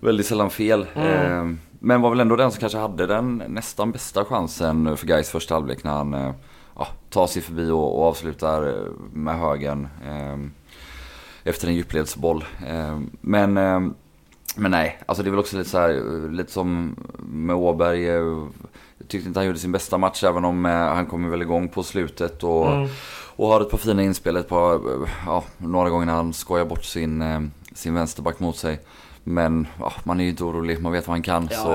väldigt 0.00 0.26
sällan 0.26 0.50
fel. 0.50 0.86
Mm. 0.94 1.08
Eh, 1.08 1.56
men 1.78 2.00
var 2.00 2.10
väl 2.10 2.20
ändå 2.20 2.36
den 2.36 2.50
som 2.50 2.60
kanske 2.60 2.78
hade 2.78 3.06
den 3.06 3.42
nästan 3.48 3.92
bästa 3.92 4.24
chansen 4.24 4.96
för 4.96 5.06
Gais 5.06 5.30
första 5.30 5.54
halvlek 5.54 5.84
när 5.84 5.92
han 5.92 6.14
eh, 6.14 6.32
ja, 6.78 6.88
tar 7.10 7.26
sig 7.26 7.42
förbi 7.42 7.70
och, 7.70 7.98
och 7.98 8.04
avslutar 8.06 8.68
eh, 8.68 8.90
med 9.12 9.38
högen. 9.38 9.88
Eh, 10.06 10.36
efter 11.44 11.68
en 11.68 11.74
djupledsboll. 11.74 12.44
Eh, 12.66 13.00
men 13.20 13.56
eh, 13.56 13.80
men 14.56 14.70
nej, 14.70 14.98
alltså 15.06 15.22
det 15.22 15.28
är 15.28 15.30
väl 15.30 15.40
också 15.40 15.56
lite 15.56 15.70
så 15.70 15.78
här, 15.78 16.30
lite 16.30 16.52
som 16.52 16.96
med 17.26 17.56
Åberg. 17.56 18.08
eh, 18.08 18.14
Jag 18.98 19.08
tyckte 19.08 19.28
inte 19.28 19.40
han 19.40 19.46
gjorde 19.46 19.58
sin 19.58 19.72
bästa 19.72 19.98
match 19.98 20.24
även 20.24 20.44
om 20.44 20.66
eh, 20.66 20.72
han 20.72 21.06
kommer 21.06 21.28
väl 21.28 21.42
igång 21.42 21.68
på 21.68 21.82
slutet 21.82 22.44
och, 22.44 22.72
Mm. 22.72 22.88
och 23.36 23.48
har 23.48 23.60
ett 23.60 23.70
par 23.70 23.78
fina 23.78 24.02
inspel. 24.02 24.36
Ett 24.36 24.48
par, 24.48 24.74
eh, 24.74 25.08
ja, 25.26 25.44
några 25.58 25.90
gånger 25.90 26.06
när 26.06 26.12
han 26.14 26.32
skojar 26.32 26.64
bort 26.64 26.84
sin, 26.84 27.22
eh, 27.22 27.40
sin 27.74 27.94
vänsterback 27.94 28.40
mot 28.40 28.56
sig. 28.56 28.80
Men 29.24 29.66
ja, 29.78 29.92
man 30.04 30.20
är 30.20 30.24
ju 30.24 30.30
inte 30.30 30.44
orolig, 30.44 30.80
man 30.82 30.92
vet 30.92 31.06
vad 31.06 31.14
han 31.14 31.22
kan. 31.22 31.48
Ja, 31.50 31.56
så 31.56 31.70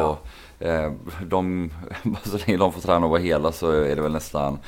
ja. 0.60 0.68
Eh, 0.68 0.92
de, 1.26 1.70
så 2.24 2.38
länge 2.38 2.58
de 2.58 2.74
får 2.74 2.82
träna 2.82 3.06
och 3.06 3.10
vara 3.12 3.22
hela 3.22 3.52
så 3.52 3.72
är 3.72 3.96
det 3.96 4.02
väl 4.02 4.12
nästan 4.12 4.54
eh, 4.54 4.60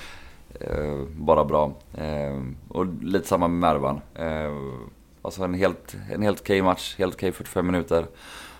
bara 1.11 1.45
bra. 1.45 1.73
Eh, 1.93 2.43
och 2.67 2.85
lite 3.03 3.27
samma 3.27 3.47
med 3.47 3.59
Mervan. 3.59 4.01
Eh, 4.15 4.53
alltså 5.21 5.43
en 5.43 5.53
helt, 5.53 5.95
en 6.11 6.21
helt 6.21 6.39
okej 6.41 6.61
match, 6.61 6.95
helt 6.97 7.15
okej 7.15 7.31
45 7.31 7.65
minuter. 7.65 8.05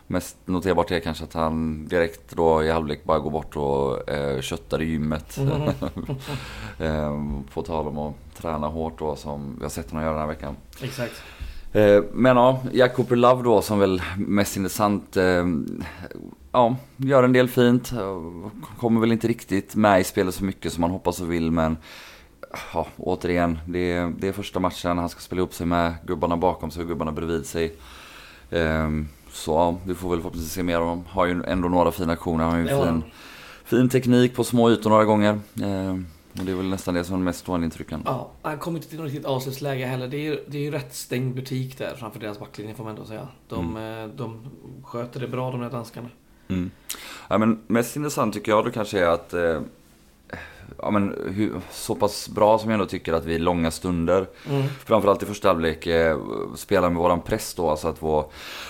Mest 0.08 0.38
noterbart 0.46 0.92
är 0.92 1.00
kanske 1.00 1.24
att 1.24 1.34
han 1.34 1.88
direkt 1.88 2.36
då 2.36 2.64
i 2.64 2.72
halvlek 2.72 3.04
bara 3.04 3.20
går 3.20 3.32
bort 3.32 3.56
och 3.56 4.10
eh, 4.10 4.42
köttar 4.42 4.82
i 4.82 4.86
gymmet. 4.86 5.38
Mhm. 5.38 5.70
eh, 6.80 7.44
på 7.54 7.62
tal 7.62 7.88
om 7.88 7.98
att 7.98 8.16
träna 8.36 8.68
hårt 8.68 9.00
då 9.00 9.16
som 9.16 9.56
vi 9.58 9.64
har 9.64 9.70
sett 9.70 9.92
honom 9.92 10.04
göra 10.04 10.14
den 10.14 10.22
här 10.22 10.28
veckan. 10.28 10.56
Exakt. 10.82 11.24
Eh, 11.72 12.04
Men 12.14 12.38
ja, 12.38 12.62
Jack 12.72 12.96
Cooper 12.96 13.16
Love 13.16 13.44
då 13.44 13.62
som 13.62 13.80
väl 13.80 14.02
mest 14.18 14.58
intressant. 14.58 15.18
eh, 15.18 15.46
Ja, 16.52 16.76
gör 16.98 17.24
en 17.24 17.34
del 17.34 17.48
fint. 17.50 17.92
eh, 17.92 18.22
Kommer 18.80 19.02
väl 19.02 19.12
inte 19.12 19.28
riktigt 19.28 19.76
med 19.76 20.02
i 20.02 20.04
spelet 20.04 20.36
så 20.36 20.44
mycket 20.44 20.74
som 20.74 20.82
man 20.82 20.92
hoppas 20.92 21.22
och 21.22 21.32
vill 21.32 21.52
men 21.52 21.78
Ja, 22.74 22.88
återigen, 22.98 23.60
det 23.68 23.92
är, 23.92 24.14
det 24.20 24.28
är 24.28 24.32
första 24.32 24.60
matchen. 24.60 24.98
Han 24.98 25.10
ska 25.10 25.20
spela 25.20 25.40
ihop 25.40 25.54
sig 25.54 25.66
med 25.68 25.94
gubbarna 26.08 26.38
bakom 26.38 26.72
sig 26.72 26.82
och 26.82 26.88
gubbarna 26.90 27.12
bredvid 27.12 27.46
sig. 27.46 27.74
Eh, 28.50 28.90
så 29.32 29.52
ja, 29.52 29.78
vi 29.86 29.94
får 29.96 30.10
väl 30.10 30.20
förhoppningsvis 30.20 30.54
se 30.54 30.64
mer 30.64 30.78
av 30.78 30.86
dem. 30.86 31.04
Har 31.10 31.26
ju 31.26 31.44
ändå 31.48 31.70
några 31.70 31.92
fina 31.92 32.14
aktioner. 32.14 32.44
Han 32.44 32.54
har 32.54 32.60
ju 32.60 32.68
Ja. 32.70 32.84
fin, 32.86 33.04
fin 33.66 33.90
teknik 33.90 34.36
på 34.36 34.44
små 34.44 34.70
ytor 34.72 34.90
några 34.90 35.06
gånger. 35.06 35.40
Och 36.40 36.46
det 36.46 36.52
är 36.52 36.56
väl 36.56 36.66
nästan 36.70 36.94
det 36.94 37.04
som 37.04 37.16
är 37.16 37.20
mest 37.20 37.48
intrycken. 37.48 38.02
Ja, 38.06 38.32
han 38.42 38.58
kommer 38.58 38.78
inte 38.78 38.90
till 38.90 38.98
något 38.98 39.06
riktigt 39.06 39.26
avslutsläge 39.26 39.86
heller. 39.86 40.08
Det 40.08 40.28
är, 40.28 40.40
det 40.48 40.58
är 40.58 40.62
ju 40.62 40.72
rätt 40.72 40.96
stängd 40.96 41.36
butik 41.36 41.78
där 41.78 41.96
framför 41.96 42.20
deras 42.20 42.40
backlinje 42.40 42.76
får 42.76 42.84
man 42.84 42.94
ändå 42.94 43.06
säga. 43.06 43.28
De, 43.48 43.78
eh, 43.78 44.08
de 44.16 44.40
sköter 44.84 45.20
det 45.20 45.28
bra 45.28 45.52
de 45.52 45.62
där 45.62 45.70
danskarna. 45.70 46.10
Mm. 46.48 46.72
Ja, 47.28 47.38
men 47.38 47.60
mest 47.68 47.96
intressant 47.96 48.34
tycker 48.34 48.52
jag 48.52 48.66
då 48.66 48.72
kanske 48.72 49.00
är 49.00 49.08
att 49.08 49.34
eh, 49.34 49.62
ja, 50.78 50.92
men, 50.92 51.16
hur, 51.34 51.62
så 51.72 51.96
pass 51.96 52.30
bra 52.30 52.60
som 52.60 52.70
jag 52.70 52.74
ändå 52.74 52.86
tycker 52.86 53.14
att 53.14 53.26
vi 53.26 53.34
i 53.34 53.40
långa 53.40 53.72
stunder, 53.72 54.28
Mm. 54.50 54.68
framförallt 54.86 55.24
i 55.24 55.26
första 55.26 55.48
halvlek, 55.48 55.88
eh, 55.88 56.18
spelar 56.56 56.90
med 56.90 56.98
våran 56.98 57.22
press 57.22 57.54
då. 57.54 57.70
Alltså 57.70 57.88
att 57.88 58.04
vår, 58.04 58.26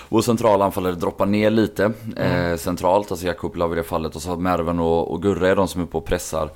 vår 0.08 0.22
centrala 0.22 0.64
anfallare 0.64 0.94
droppar 0.94 1.26
ner 1.26 1.50
lite 1.50 1.92
eh, 2.16 2.56
centralt, 2.56 3.10
alltså 3.10 3.26
Jakub 3.26 3.56
i 3.56 3.74
det 3.74 3.82
fallet. 3.82 4.16
Och 4.16 4.22
så 4.22 4.36
Merven 4.36 4.78
och, 4.78 5.12
och 5.12 5.22
Gurre 5.22 5.48
är 5.48 5.56
de 5.56 5.68
som 5.68 5.82
är 5.82 5.86
på 5.86 5.98
och 5.98 6.04
pressar. 6.04 6.50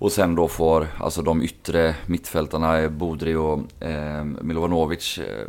Och 0.00 0.12
sen 0.12 0.34
då 0.34 0.48
får 0.48 0.86
alltså 0.98 1.22
de 1.22 1.42
yttre 1.42 1.94
mittfältarna, 2.06 2.78
eh, 2.78 2.90
Bodri 2.90 3.34
och 3.34 3.82
eh, 3.82 4.24
Milovanovic, 4.24 5.18
eh, 5.18 5.46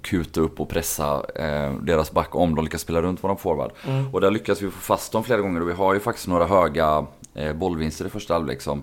kuta 0.00 0.40
upp 0.40 0.60
och 0.60 0.68
pressa 0.68 1.22
eh, 1.34 1.74
deras 1.74 2.12
back 2.12 2.34
om 2.34 2.54
de 2.54 2.64
lyckas 2.64 2.80
spela 2.80 3.02
runt 3.02 3.24
våran 3.24 3.36
forward. 3.36 3.72
Mm. 3.88 4.14
Och 4.14 4.20
där 4.20 4.30
lyckas 4.30 4.62
vi 4.62 4.70
få 4.70 4.80
fast 4.80 5.12
dem 5.12 5.24
flera 5.24 5.40
gånger 5.40 5.60
och 5.60 5.68
vi 5.68 5.72
har 5.72 5.94
ju 5.94 6.00
faktiskt 6.00 6.28
några 6.28 6.46
höga 6.46 7.06
eh, 7.34 7.52
bollvinster 7.52 8.06
i 8.06 8.08
första 8.08 8.34
halvlek 8.34 8.60
som 8.60 8.82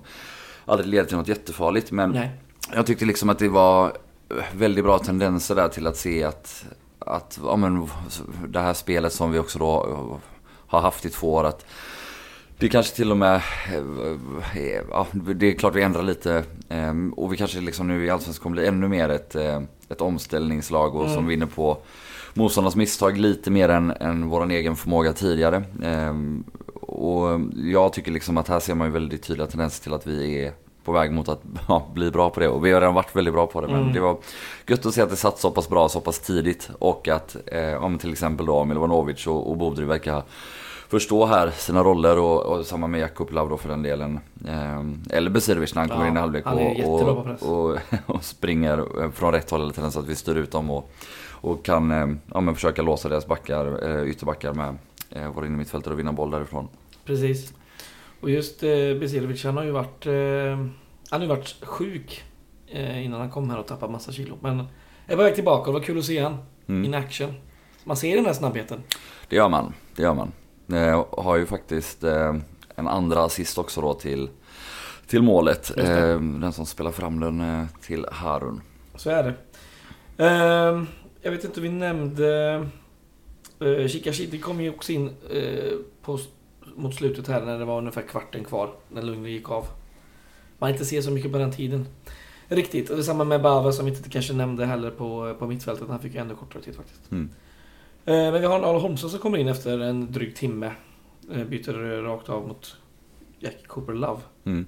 aldrig 0.66 0.90
leder 0.90 1.06
till 1.06 1.18
något 1.18 1.28
jättefarligt. 1.28 1.92
Men 1.92 2.12
Nej. 2.12 2.32
jag 2.76 2.86
tyckte 2.86 3.06
liksom 3.06 3.30
att 3.30 3.40
det 3.40 3.50
var 3.50 3.86
eh, 4.30 4.44
väldigt 4.54 4.84
bra 4.84 5.00
tendenser 5.00 5.56
där 5.56 5.68
till 5.68 5.88
att 5.88 5.98
se 5.98 6.24
att, 6.24 6.66
att 7.00 7.40
ja, 7.44 7.56
men, 7.56 7.90
det 8.48 8.60
här 8.60 8.74
spelet 8.74 9.14
som 9.14 9.32
vi 9.32 9.40
också 9.40 9.60
då 9.60 10.20
har 10.68 10.82
haft 10.82 11.06
i 11.06 11.10
två 11.10 11.34
år. 11.34 11.44
Att 11.44 11.66
det 12.60 12.70
kanske 12.70 12.96
till 12.96 13.12
och 13.12 13.18
med, 13.18 13.36
eh, 14.56 14.82
ja, 14.90 15.08
det 15.14 15.48
är 15.48 15.54
klart 15.54 15.76
vi 15.76 15.82
ändrar 15.82 16.04
lite. 16.04 16.44
eh, 16.70 16.94
Och 17.16 17.34
vi 17.34 17.38
kanske 17.38 17.60
liksom 17.60 17.88
nu 17.88 18.06
i 18.06 18.10
Allsvenskan 18.10 18.44
kommer 18.44 18.54
bli 18.56 18.68
ännu 18.68 18.88
mer 18.88 19.10
ett, 19.10 19.36
eh, 19.36 19.62
ett 19.90 20.02
omställningslag 20.02 20.96
och 20.96 21.10
som 21.10 21.28
vinner 21.28 21.46
på 21.46 21.78
motståndarnas 22.34 22.76
misstag 22.76 23.18
lite 23.18 23.52
mer 23.52 23.70
än, 23.70 23.92
än 23.92 24.30
vår 24.30 24.52
egen 24.52 24.76
förmåga 24.76 25.14
tidigare. 25.14 25.64
Ehm, 25.84 26.44
och 26.82 27.40
jag 27.56 27.94
tycker 27.94 28.12
liksom 28.12 28.38
att 28.38 28.48
här 28.48 28.60
ser 28.60 28.76
man 28.76 28.88
ju 28.88 28.94
väldigt 28.94 29.24
tydliga 29.24 29.48
tendenser 29.48 29.84
till 29.84 29.94
att 29.94 30.08
vi 30.08 30.46
är 30.46 30.52
på 30.84 30.92
väg 30.92 31.12
mot 31.12 31.30
att 31.30 31.42
ja, 31.68 31.88
bli 31.94 32.12
bra 32.12 32.30
på 32.30 32.40
det. 32.40 32.48
Och 32.48 32.66
vi 32.66 32.72
har 32.72 32.82
redan 32.82 32.94
varit 32.96 33.16
väldigt 33.16 33.34
bra 33.34 33.48
på 33.48 33.62
det. 33.62 33.68
Men 33.68 33.82
Mm. 33.82 33.94
det 33.94 34.00
var 34.00 34.18
gött 34.68 34.86
att 34.86 34.94
se 34.94 35.02
att 35.02 35.10
det 35.10 35.16
satt 35.16 35.40
så 35.40 35.52
pass 35.52 35.70
bra 35.70 35.90
så 35.90 36.00
pass 36.02 36.20
tidigt. 36.20 36.70
Och 36.80 37.08
att 37.08 37.36
eh, 37.46 37.84
om 37.84 37.98
till 37.98 38.12
exempel 38.12 38.46
då 38.46 38.66
Milovanovic 38.66 39.28
och, 39.28 39.50
och 39.50 39.58
Bodri 39.58 39.86
verkar 39.86 40.24
förstå 40.90 41.26
här 41.26 41.50
sina 41.52 41.84
roller 41.84 42.20
och, 42.20 42.46
och 42.46 42.66
samma 42.66 42.88
med 42.88 43.02
Jakub 43.02 43.32
Lav 43.32 43.50
då 43.50 43.58
för 43.58 43.70
den 43.70 43.84
delen. 43.84 44.20
Ehm, 44.48 45.04
eller 45.10 45.30
Besirovic 45.30 45.76
när 45.76 45.82
han 45.82 45.90
kommer 45.90 46.04
Ja, 46.04 46.10
in 46.10 46.18
i 46.18 46.20
halvlek 46.20 46.46
och, 46.46 47.50
och, 47.50 47.78
och, 48.16 48.24
springer 48.24 49.04
eh, 49.04 49.12
från 49.12 49.32
rätt 49.32 49.50
håll 49.52 49.62
eller 49.62 49.74
tendens 49.74 49.98
att 49.98 50.08
vi 50.08 50.16
styr 50.16 50.36
ut 50.36 50.52
dem 50.52 50.70
och, 50.70 50.92
och 51.32 51.66
kan 51.66 51.92
eh, 51.92 52.08
ja, 52.34 52.42
men 52.42 52.56
försöka 52.56 52.82
låsa 52.82 53.10
deras 53.10 53.28
backar, 53.28 53.90
eh, 53.90 54.10
ytterbackar 54.10 54.54
med 54.54 54.78
eh, 55.10 55.32
våra 55.32 55.46
innermittfältare 55.46 55.94
och 55.94 56.00
vinna 56.00 56.14
boll 56.14 56.32
därifrån. 56.32 56.68
Precis. 57.06 57.54
Och 58.22 58.30
just 58.30 58.64
eh, 58.64 58.70
Besirovic, 59.00 59.44
han 59.44 59.58
har 59.58 59.64
ju 59.64 59.72
varit... 59.72 60.06
Eh, 60.06 60.14
han 61.10 61.22
har 61.22 61.28
varit 61.28 61.56
sjuk 61.66 62.24
eh, 62.68 63.06
innan 63.06 63.20
han 63.20 63.30
kom 63.30 63.50
här 63.50 63.60
och 63.60 63.68
tappat 63.68 63.92
massa 63.92 64.12
kilo. 64.12 64.38
Men 64.42 64.60
är 65.08 65.16
på 65.16 65.24
väg 65.24 65.36
tillbaka 65.36 65.62
och 65.62 65.74
det 65.74 65.80
var 65.80 65.86
kul 65.86 65.98
att 66.00 66.06
se 66.06 66.20
han 66.20 66.38
Mm. 66.68 66.86
in 66.86 66.94
action. 66.94 67.34
Man 67.84 67.98
ser 67.98 68.16
den 68.16 68.24
där 68.24 68.34
snabbheten. 68.34 68.84
Det 69.30 69.36
gör 69.36 69.50
man, 69.50 69.74
det 69.96 70.02
gör 70.02 70.14
man. 70.14 70.32
Eh, 70.74 71.06
har 71.12 71.38
ju 71.38 71.46
faktiskt 71.46 72.04
eh, 72.04 72.36
en 72.76 72.88
andra 72.88 73.24
assist 73.24 73.58
också 73.58 73.82
då 73.82 73.94
till, 73.94 74.30
till 75.08 75.22
målet. 75.22 75.78
Eh, 75.78 76.20
den 76.20 76.54
som 76.54 76.66
spelar 76.66 76.92
fram 76.92 77.20
den 77.20 77.42
eh, 77.42 77.66
till 77.82 78.06
Harun. 78.12 78.62
Så 78.96 79.10
är 79.10 79.24
det. 79.24 79.34
Ehm, 80.26 80.88
jag 81.22 81.32
vet 81.32 81.44
inte, 81.44 81.62
vi 81.62 81.70
nämnde... 81.70 82.66
Uh, 83.62 83.88
Shikashidi 83.88 84.40
kom 84.40 84.62
ju 84.62 84.70
också 84.70 84.92
in 84.92 85.10
eh, 85.32 85.74
på, 86.02 86.20
mot 86.76 86.96
slutet 86.96 87.28
här 87.28 87.46
när 87.46 87.60
det 87.60 87.66
var 87.66 87.78
ungefär 87.78 88.02
kvarten 88.02 88.44
kvar. 88.44 88.74
När 88.90 89.02
Lundgren 89.02 89.34
gick 89.34 89.52
av. 89.52 89.66
Man 90.60 90.70
inte 90.70 90.86
ser 90.86 91.02
så 91.02 91.12
mycket 91.12 91.32
på 91.32 91.38
den 91.38 91.52
tiden. 91.52 91.86
Riktigt. 92.48 92.90
Och 92.90 92.98
detsamma 92.98 93.24
med 93.24 93.42
Bava 93.42 93.72
som 93.72 93.86
vi 93.86 93.92
inte 93.92 94.10
kanske 94.10 94.34
nämnde 94.34 94.66
heller 94.66 94.92
på, 94.92 95.36
på 95.40 95.48
mittfältet. 95.48 95.88
Han 95.90 96.00
fick 96.00 96.14
ju 96.14 96.20
ännu 96.20 96.36
kortare 96.36 96.64
tid 96.64 96.76
faktiskt. 96.76 97.12
Mm. 97.12 97.30
Eh, 98.06 98.14
men 98.32 98.42
vi 98.42 98.48
har 98.48 98.58
en 98.60 98.66
Arne 98.66 98.80
Holmström 98.80 99.10
som 99.12 99.20
kommer 99.20 99.38
in 99.38 99.48
efter 99.48 99.80
en 99.80 100.12
dryg 100.12 100.36
timme. 100.36 100.72
Eh, 101.34 101.44
byter 101.44 102.02
rakt 102.04 102.30
av 102.30 102.48
mot 102.48 102.76
Jack 103.40 103.68
Cooper 103.68 103.94
Love. 103.94 104.20
Mm. 104.46 104.66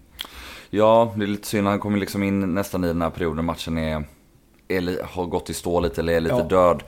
Ja, 0.69 1.13
det 1.17 1.23
är 1.23 1.27
lite 1.27 1.47
synd. 1.47 1.67
Han 1.67 1.79
kommer 1.79 1.97
liksom 1.97 2.23
in 2.23 2.53
nästan 2.55 2.83
i 2.83 2.87
den 2.87 3.01
här 3.01 3.09
perioden 3.09 3.45
matchen 3.45 3.77
är, 3.77 4.03
är, 4.67 5.03
har 5.03 5.25
gått 5.25 5.49
i 5.49 5.53
stå 5.53 5.79
lite 5.79 6.01
eller 6.01 6.13
är 6.13 6.19
lite 6.21 6.35
Ja. 6.35 6.43
död. 6.43 6.83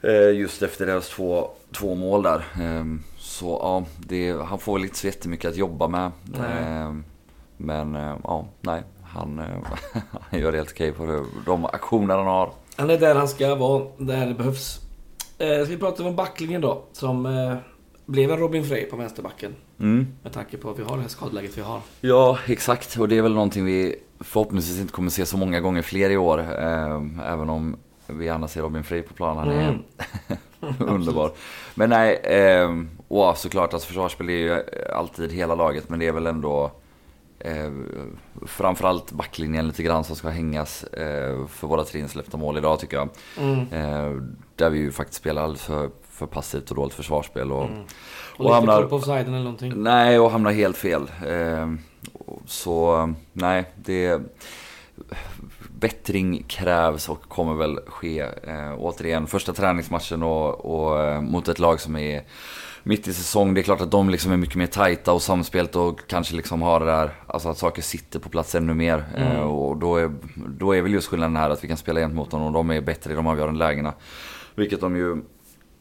Eh, 0.00 0.38
just 0.38 0.62
efter 0.62 0.86
deras 0.86 1.08
två, 1.08 1.48
två 1.72 1.94
mål 1.94 2.22
där. 2.22 2.38
Eh, 2.38 2.84
så 3.18 3.58
ja, 3.62 3.84
det, 3.98 4.32
han 4.32 4.58
får 4.58 4.74
väl 4.74 4.84
inte 4.84 4.98
så 4.98 5.06
jättemycket 5.06 5.50
att 5.50 5.56
jobba 5.56 5.88
med. 5.88 6.10
Nej. 6.24 6.62
Eh, 6.82 6.94
men 7.56 7.94
ja, 8.24 8.46
nej. 8.60 8.82
Han, 9.02 9.38
han 10.30 10.40
gör 10.40 10.52
det 10.52 10.58
helt 10.58 10.70
okej 10.72 10.92
på 10.92 11.24
de 11.46 11.64
aktioner 11.64 12.16
han 12.16 12.26
har. 12.26 12.52
Han 12.76 12.90
är 12.90 12.98
där 12.98 13.14
han 13.14 13.28
ska 13.28 13.54
vara, 13.54 13.86
där 13.98 14.26
det 14.26 14.34
behövs. 14.34 14.80
Eh, 15.38 15.64
ska 15.64 15.64
vi 15.64 15.76
prata 15.76 16.04
om 16.04 16.16
backlinjen 16.16 16.60
då? 16.60 16.84
Som 16.92 17.26
eh, 17.26 17.56
blev 18.06 18.30
en 18.30 18.38
Robin 18.38 18.64
Frey 18.64 18.84
på 18.84 18.96
vänsterbacken. 18.96 19.54
Mm. 19.80 20.06
Med 20.22 20.32
tanke 20.32 20.56
på 20.56 20.70
att 20.70 20.78
vi 20.78 20.82
har 20.82 20.96
det 20.96 21.02
här 21.02 21.08
skadeläget 21.08 21.58
vi 21.58 21.62
har. 21.62 21.80
Ja, 22.00 22.38
exakt. 22.46 22.96
Och 22.96 23.08
det 23.08 23.18
är 23.18 23.22
väl 23.22 23.34
någonting 23.34 23.64
vi 23.64 23.96
förhoppningsvis 24.20 24.80
inte 24.80 24.92
kommer 24.92 25.10
se 25.10 25.26
så 25.26 25.36
många 25.36 25.60
gånger 25.60 25.82
fler 25.82 26.10
i 26.10 26.16
år. 26.16 26.38
Eh, 26.38 27.02
även 27.32 27.50
om 27.50 27.76
vi 28.06 28.24
gärna 28.24 28.48
ser 28.48 28.62
Robin 28.62 28.84
Frey 28.84 29.02
på 29.02 29.14
planen. 29.14 29.36
Han 29.38 29.48
är 29.48 29.68
Mm. 29.68 29.82
underbar. 30.78 31.32
Men 31.74 31.90
nej, 31.90 32.14
eh, 32.14 32.82
och 33.08 33.38
såklart 33.38 33.74
alltså 33.74 33.88
försvarsspel 33.88 34.28
är 34.28 34.32
ju 34.32 34.62
alltid 34.92 35.32
hela 35.32 35.54
laget. 35.54 35.88
Men 35.88 35.98
det 35.98 36.06
är 36.06 36.12
väl 36.12 36.26
ändå 36.26 36.72
eh, 37.40 37.70
framförallt 38.46 39.12
backlinjen 39.12 39.66
lite 39.66 39.82
grann 39.82 40.04
som 40.04 40.16
ska 40.16 40.28
hängas 40.28 40.84
eh, 40.84 41.46
för 41.46 41.66
våra 41.66 41.84
tre 41.84 42.00
insläppta 42.00 42.36
mål 42.36 42.56
idag 42.58 42.80
tycker 42.80 42.96
jag. 42.96 43.08
Mm. 43.38 43.60
Eh, 43.72 44.22
där 44.56 44.70
vi 44.70 44.78
ju 44.78 44.92
faktiskt 44.92 45.20
spelar 45.20 45.42
alldeles 45.42 45.62
för, 45.62 45.90
för 46.10 46.26
passivt 46.26 46.70
och 46.70 46.76
dåligt 46.76 46.94
försvarsspel. 46.94 47.52
Och, 47.52 47.64
Mm. 47.64 47.82
Och, 48.36 48.46
Och 48.46 48.54
hamnar- 48.54 48.82
på 48.82 48.96
offsiden 48.96 49.28
eller 49.34 49.44
någonting. 49.44 49.72
Nej, 49.76 50.18
och 50.18 50.30
hamnar 50.30 50.50
helt 50.52 50.76
fel. 50.76 51.10
Eh, 51.26 51.72
så 52.46 53.14
nej, 53.32 53.64
det... 53.76 54.20
Bättring 55.78 56.42
krävs 56.48 57.08
och 57.08 57.22
kommer 57.28 57.54
väl 57.54 57.78
ske. 57.86 58.20
Eh, 58.20 58.74
återigen, 58.78 59.26
första 59.26 59.52
träningsmatchen 59.52 60.22
och, 60.22 60.64
och 60.64 61.02
eh, 61.02 61.20
mot 61.20 61.48
ett 61.48 61.58
lag 61.58 61.80
som 61.80 61.96
är 61.96 62.22
mitt 62.88 63.08
i 63.08 63.14
säsong. 63.14 63.54
Det 63.54 63.60
är 63.60 63.62
klart 63.62 63.80
att 63.80 63.90
de 63.90 64.10
liksom 64.10 64.32
är 64.32 64.36
mycket 64.36 64.56
mer 64.56 64.66
tajta 64.66 65.12
och 65.12 65.22
samspelt 65.22 65.76
och 65.76 66.00
kanske 66.06 66.36
liksom 66.36 66.62
har 66.62 66.80
det 66.80 66.86
där, 66.86 67.10
alltså 67.26 67.48
att 67.48 67.58
saker 67.58 67.82
sitter 67.82 68.18
på 68.18 68.28
plats 68.28 68.54
ännu 68.54 68.74
mer. 68.74 69.04
Mm. 69.16 69.36
Eh, 69.36 69.42
och 69.42 69.76
då 69.76 69.96
är, 69.96 70.12
då 70.58 70.72
är 70.76 70.82
väl 70.82 70.92
just 70.92 71.08
skillnaden 71.08 71.36
här 71.36 71.50
att 71.50 71.64
vi 71.64 71.68
kan 71.68 71.76
spela 71.76 72.00
jämt 72.00 72.14
mot 72.14 72.30
dem 72.30 72.42
och 72.42 72.52
de 72.52 72.70
är 72.70 72.80
bättre 72.80 73.12
i 73.12 73.16
de 73.16 73.26
avgörande 73.26 73.58
lägena. 73.58 73.94
Vilket 74.54 74.80
de 74.80 74.96
ju 74.96 75.16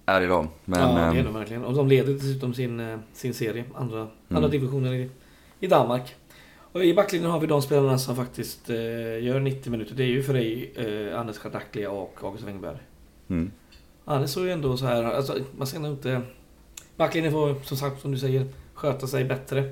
är 0.06 0.22
idag. 0.22 0.48
Men, 0.66 0.80
ja, 0.80 0.88
det 0.88 1.02
är 1.02 1.16
eh, 1.18 1.24
de 1.24 1.34
verkligen. 1.34 1.66
Och 1.66 1.74
de 1.74 1.88
leder 1.88 2.14
dessutom 2.14 2.54
sin, 2.54 2.80
eh, 2.80 2.98
sin 3.14 3.34
serie. 3.34 3.64
Andra, 3.76 3.98
Mm. 4.00 4.10
andra 4.30 4.48
divisioner 4.50 4.94
i, 4.94 5.10
i 5.60 5.68
Danmark. 5.68 6.16
Och 6.72 6.84
i 6.86 6.94
backlinjen 6.94 7.32
har 7.32 7.40
vi 7.40 7.48
de 7.48 7.62
spelarna 7.62 7.98
som 7.98 8.16
faktiskt 8.16 8.70
eh, 8.70 8.76
gör 9.24 9.40
90 9.40 9.72
minuter. 9.72 9.96
Det 9.96 10.04
är 10.04 10.08
ju 10.08 10.24
Frej, 10.24 10.74
eh, 10.76 11.20
Anders 11.20 11.38
Chardaklia 11.38 11.92
och 11.92 12.20
August 12.24 12.44
Wengberg. 12.44 12.78
mm. 13.30 13.52
Anders 14.06 14.30
såg 14.30 14.46
ju 14.46 14.52
ändå 14.52 14.78
så 14.78 14.86
här, 14.86 15.04
alltså 15.04 15.38
man 15.58 15.68
ska 15.68 15.80
nog 15.80 15.92
inte... 15.92 16.22
Backlinjen 16.98 17.34
får 17.34 17.56
som 17.64 17.78
sagt, 17.78 18.02
som 18.02 18.12
du 18.12 18.18
säger, 18.18 18.46
sköta 18.74 19.08
sig 19.08 19.24
bättre. 19.26 19.64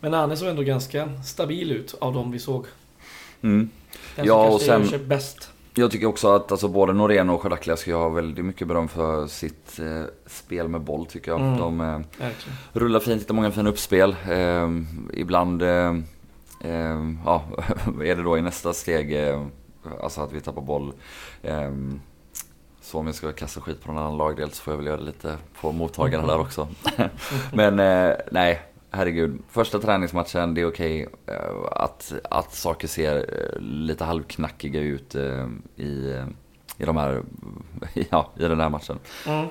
Men 0.00 0.14
Anne 0.14 0.36
såg 0.36 0.48
ändå 0.48 0.62
ganska 0.62 1.22
stabil 1.24 1.72
ut 1.72 1.94
av 2.00 2.14
de 2.14 2.30
vi 2.30 2.38
såg. 2.38 2.66
Mm. 3.42 3.70
Den 4.16 4.26
Ja, 4.26 4.44
som 4.46 4.54
och 4.54 4.60
sen- 4.88 5.08
bäst. 5.08 5.48
Jag 5.74 5.90
tycker 5.90 6.06
också 6.06 6.28
att 6.34 6.52
alltså, 6.52 6.68
både 6.68 6.92
Norén 6.92 7.30
och 7.30 7.42
Chardaklia 7.42 7.76
ska 7.76 7.96
ha 7.96 8.08
väldigt 8.08 8.44
mycket 8.44 8.68
beröm 8.68 8.88
för 8.88 9.26
sitt 9.26 9.78
eh, 9.78 10.02
spel 10.26 10.68
med 10.68 10.80
boll 10.80 11.06
tycker 11.06 11.30
jag. 11.30 11.40
Mm. 11.40 11.58
De 11.58 11.80
eh, 11.80 11.86
Verkligen. 11.86 12.58
rullar 12.72 13.00
fint, 13.00 13.22
hittar 13.22 13.34
många 13.34 13.50
fina 13.50 13.70
uppspel. 13.70 14.16
Eh, 14.30 14.68
ibland 15.12 15.62
eh, 15.62 15.94
eh, 16.60 17.12
ja, 17.24 17.44
är 18.02 18.16
det 18.16 18.22
då 18.22 18.38
i 18.38 18.42
nästa 18.42 18.72
steg, 18.72 19.28
eh, 19.28 19.46
alltså 20.02 20.20
att 20.20 20.32
vi 20.32 20.40
tappar 20.40 20.62
boll. 20.62 20.92
Så 22.92 22.98
om 22.98 23.06
jag 23.06 23.14
ska 23.14 23.32
kasta 23.32 23.60
skit 23.60 23.82
på 23.82 23.92
någon 23.92 24.02
annan 24.02 24.18
lagdel 24.18 24.50
så 24.50 24.62
får 24.62 24.72
jag 24.72 24.78
väl 24.78 24.86
göra 24.86 24.96
det 24.96 25.02
lite 25.02 25.36
på 25.60 25.72
mottagarna 25.72 26.26
där 26.26 26.38
också. 26.38 26.68
Men 27.52 27.80
eh, 27.80 28.16
nej, 28.30 28.62
herregud. 28.90 29.38
Första 29.48 29.78
träningsmatchen, 29.78 30.54
det 30.54 30.60
är 30.60 30.66
okej 30.68 31.08
eh, 31.26 31.34
att, 31.70 32.12
att 32.30 32.54
saker 32.54 32.88
ser 32.88 33.16
eh, 33.16 33.60
lite 33.60 34.04
halvknackiga 34.04 34.80
ut 34.80 35.14
eh, 35.14 35.46
i, 35.76 36.22
i, 36.78 36.84
de 36.84 36.96
här, 36.96 37.22
ja, 38.10 38.30
i 38.38 38.42
den 38.42 38.60
här 38.60 38.68
matchen. 38.68 38.98
Mm. 39.26 39.46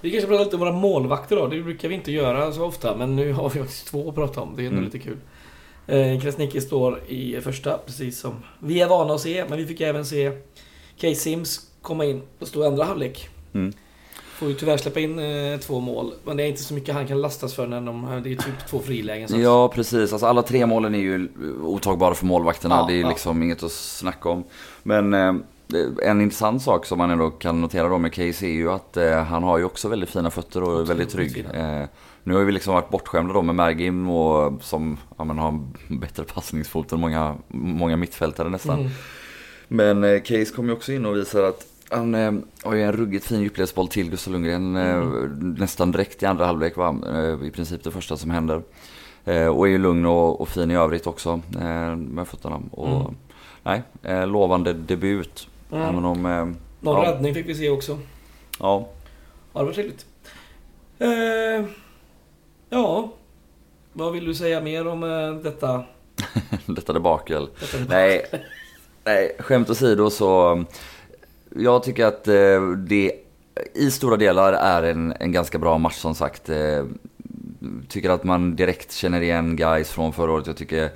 Vi 0.00 0.10
kanske 0.10 0.28
pratar 0.28 0.44
lite 0.44 0.56
om 0.56 0.60
våra 0.60 0.72
målvakter 0.72 1.36
då. 1.36 1.46
Det 1.46 1.62
brukar 1.62 1.88
vi 1.88 1.94
inte 1.94 2.12
göra 2.12 2.52
så 2.52 2.64
ofta, 2.64 2.96
men 2.96 3.16
nu 3.16 3.32
har 3.32 3.50
vi 3.50 3.60
faktiskt 3.60 3.86
två 3.86 4.08
att 4.08 4.14
prata 4.14 4.40
om. 4.40 4.56
Det 4.56 4.62
är 4.62 4.66
ändå 4.66 4.78
Mm. 4.78 4.90
lite 4.92 4.98
kul. 4.98 5.18
Krasniqi 6.22 6.60
står 6.60 7.00
i 7.06 7.40
första, 7.40 7.78
precis 7.78 8.20
som 8.20 8.34
vi 8.58 8.80
är 8.80 8.88
vana 8.88 9.14
att 9.14 9.20
se. 9.20 9.44
Men 9.48 9.58
vi 9.58 9.66
fick 9.66 9.80
även 9.80 10.04
se 10.04 10.32
Case 10.96 11.14
Sims 11.14 11.71
komma 11.82 12.04
in 12.04 12.22
och 12.38 12.48
stå 12.48 12.64
i 12.64 12.66
andra 12.66 12.84
halvlek. 12.84 13.28
Mm. 13.52 13.72
Får 14.42 14.48
ju 14.48 14.54
tyvärr 14.54 14.76
släppa 14.76 15.00
in 15.00 15.18
eh, 15.18 15.58
två 15.58 15.80
mål. 15.80 16.12
Men 16.24 16.36
det 16.36 16.42
är 16.42 16.46
inte 16.46 16.62
så 16.62 16.74
mycket 16.74 16.94
han 16.94 17.06
kan 17.06 17.20
lastas 17.20 17.54
för 17.54 17.66
när 17.66 17.80
de, 17.80 18.20
det 18.24 18.32
är 18.32 18.36
typ 18.36 18.68
två 18.70 18.78
frilägen. 18.78 19.28
Så 19.28 19.38
Ja, 19.38 19.68
precis. 19.68 20.12
Alltså, 20.12 20.26
alla 20.26 20.42
tre 20.42 20.66
målen 20.66 20.94
är 20.94 20.98
ju 20.98 21.28
otagbara 21.62 22.14
för 22.14 22.26
målvakterna. 22.26 22.74
Ja, 22.74 22.86
det 22.88 22.94
är 22.94 23.00
ja. 23.00 23.08
liksom 23.08 23.42
inget 23.42 23.62
att 23.62 23.72
snacka 23.72 24.28
om. 24.28 24.44
Men 24.82 25.14
eh, 25.14 25.34
en 26.02 26.20
intressant 26.20 26.62
sak 26.62 26.86
som 26.86 26.98
man 26.98 27.10
ändå 27.10 27.30
kan 27.30 27.60
notera 27.60 27.88
då 27.88 27.98
med 27.98 28.12
Case 28.12 28.46
är 28.46 28.50
ju 28.50 28.70
att 28.70 28.96
eh, 28.96 29.22
han 29.22 29.42
har 29.42 29.58
ju 29.58 29.64
också 29.64 29.88
väldigt 29.88 30.10
fina 30.10 30.30
fötter 30.30 30.62
och 30.62 30.80
är 30.80 30.84
väldigt 30.84 31.10
trygg. 31.10 31.46
Eh, 31.54 31.84
nu 32.24 32.34
har 32.34 32.44
vi 32.44 32.52
liksom 32.52 32.74
varit 32.74 32.90
bortskämda 32.90 33.34
då 33.34 33.42
med 33.42 33.54
Mergim 33.54 34.10
och 34.10 34.62
som 34.62 34.98
ja, 35.18 35.24
men 35.24 35.38
har 35.38 35.60
bättre 35.88 36.24
passningsfot 36.24 36.92
än 36.92 37.00
många, 37.00 37.36
många 37.48 37.96
mittfältare 37.96 38.48
nästan. 38.48 38.80
Mm. 38.80 38.90
Men 39.68 40.04
eh, 40.04 40.22
Case 40.22 40.54
kom 40.56 40.66
ju 40.66 40.72
också 40.72 40.92
in 40.92 41.06
och 41.06 41.16
visar 41.16 41.42
att 41.42 41.66
han 41.92 42.14
eh, 42.14 42.32
har 42.62 42.74
ju 42.74 42.82
en 42.82 42.92
ruggigt 42.92 43.24
fin 43.24 43.40
djupledsboll 43.40 43.88
till 43.88 44.10
Gustav 44.10 44.32
Lundgren 44.32 44.76
eh, 44.76 45.04
nästan 45.40 45.92
direkt 45.92 46.22
i 46.22 46.26
andra 46.26 46.46
halvlek 46.46 46.76
va? 46.76 46.96
Eh, 47.08 47.46
I 47.46 47.50
princip 47.50 47.84
det 47.84 47.90
första 47.90 48.16
som 48.16 48.30
händer. 48.30 48.62
Och 49.24 49.66
är 49.66 49.70
ju 49.70 49.78
lugn 49.78 50.06
och, 50.06 50.40
och 50.40 50.48
fin 50.48 50.70
i 50.70 50.74
övrigt 50.76 51.06
också 51.06 51.40
med 51.96 52.28
fötterna. 52.28 52.60
Och, 52.70 52.88
Mm. 52.88 53.14
Nej, 53.62 53.82
lovande 54.26 54.72
debut. 54.72 55.48
Mm. 55.72 55.82
Även 55.82 56.04
om, 56.04 56.22
Någon 56.80 57.04
ja, 57.04 57.12
räddning 57.12 57.34
fick 57.34 57.48
vi 57.48 57.54
se 57.54 57.70
också. 57.70 57.98
ja, 58.58 58.88
Ja, 59.52 59.60
det 59.60 59.66
var 59.66 59.72
trevligt. 59.72 60.06
Eh, 60.98 61.64
ja, 62.70 63.12
vad 63.92 64.12
vill 64.12 64.24
du 64.24 64.34
säga 64.34 64.60
mer 64.60 64.86
om 64.86 65.00
detta? 65.44 65.84
detta 66.66 66.92
debakel. 66.92 67.48
detta 67.60 67.84
Nej, 67.88 68.24
nej, 69.04 69.36
skämt 69.38 69.70
åsido 69.70 70.10
så. 70.10 70.64
Jag 71.56 71.82
tycker 71.82 72.06
att 72.06 72.28
eh, 72.28 72.70
det 72.76 73.12
i 73.74 73.90
stora 73.90 74.16
delar 74.16 74.52
är 74.52 74.82
en, 74.82 75.14
en 75.20 75.32
ganska 75.32 75.58
bra 75.58 75.78
match 75.78 75.96
som 75.96 76.14
sagt. 76.14 76.48
Eh, 76.48 76.84
tycker 77.88 78.10
att 78.10 78.24
man 78.24 78.56
direkt 78.56 78.92
känner 78.92 79.20
igen 79.20 79.56
guys 79.56 79.90
från 79.90 80.12
förra 80.12 80.32
året. 80.32 80.46
Jag 80.46 80.56
tycker 80.56 80.90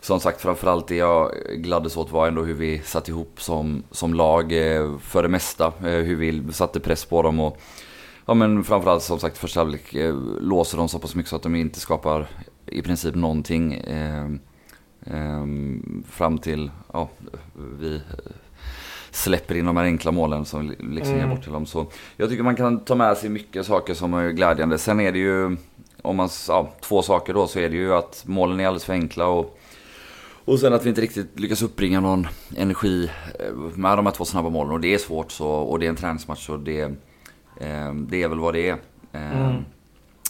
som 0.00 0.20
sagt 0.20 0.40
framförallt 0.40 0.88
det 0.88 0.96
jag 0.96 1.32
gladdes 1.56 1.96
åt 1.96 2.10
var 2.10 2.28
ändå 2.28 2.42
hur 2.42 2.54
vi 2.54 2.78
satt 2.78 3.08
ihop 3.08 3.42
som, 3.42 3.82
som 3.90 4.14
lag 4.14 4.52
eh, 4.52 4.98
för 4.98 5.22
det 5.22 5.28
mesta. 5.28 5.72
Hur 5.80 6.16
vi 6.16 6.52
satte 6.52 6.80
press 6.80 7.04
på 7.04 7.22
dem 7.22 7.40
och 7.40 7.60
Ja 8.28 8.34
men 8.34 8.64
framförallt 8.64 9.02
som 9.02 9.18
sagt 9.18 9.38
första 9.38 9.60
halvlek 9.60 9.94
låser 10.40 10.78
de 10.78 10.88
så 10.88 10.98
pass 10.98 11.14
mycket 11.14 11.30
så 11.30 11.36
att 11.36 11.42
de 11.42 11.54
inte 11.54 11.80
skapar 11.80 12.28
i 12.66 12.82
princip 12.82 13.14
någonting. 13.14 13.82
Fram 16.08 16.38
till, 16.38 16.70
ja, 16.92 17.08
vi 17.78 18.00
släpper 19.16 19.54
in 19.54 19.66
de 19.66 19.76
här 19.76 19.84
enkla 19.84 20.12
målen 20.12 20.44
som 20.44 20.68
liksom 20.68 21.14
ger 21.14 21.22
Mm. 21.24 21.30
bort 21.30 21.42
till 21.42 21.52
dem. 21.52 21.66
Så 21.66 21.86
jag 22.16 22.28
tycker 22.30 22.42
man 22.42 22.56
kan 22.56 22.80
ta 22.80 22.94
med 22.94 23.16
sig 23.16 23.30
mycket 23.30 23.66
saker 23.66 23.94
som 23.94 24.14
är 24.14 24.30
glädjande. 24.30 24.78
Sen 24.78 25.00
är 25.00 25.12
det 25.12 25.18
ju, 25.18 25.56
om 26.02 26.16
man, 26.16 26.28
ja, 26.48 26.72
två 26.80 27.02
saker 27.02 27.34
då, 27.34 27.46
så 27.46 27.58
är 27.58 27.68
det 27.68 27.76
ju 27.76 27.94
att 27.94 28.22
målen 28.26 28.60
är 28.60 28.66
alldeles 28.66 28.84
för 28.84 28.92
enkla 28.92 29.26
och 29.26 29.58
och 30.44 30.58
sen 30.58 30.72
att 30.72 30.84
vi 30.84 30.88
inte 30.88 31.00
riktigt 31.00 31.40
lyckas 31.40 31.62
uppbringa 31.62 32.00
någon 32.00 32.26
energi 32.56 33.10
eh, 33.40 33.52
med 33.74 33.98
de 33.98 34.06
här 34.06 34.12
två 34.12 34.24
snabba 34.24 34.48
målen. 34.48 34.72
Och 34.72 34.80
det 34.80 34.94
är 34.94 34.98
svårt 34.98 35.32
så, 35.32 35.48
och 35.48 35.78
det 35.78 35.86
är 35.86 35.90
en 35.90 35.96
träningsmatch 35.96 36.48
och 36.48 36.58
det, 36.60 36.80
eh, 37.60 37.94
det 37.94 38.22
är 38.22 38.28
väl 38.28 38.38
vad 38.38 38.54
det 38.54 38.68
är. 38.68 38.76
Eh, 39.12 39.40
Mm. 39.42 39.64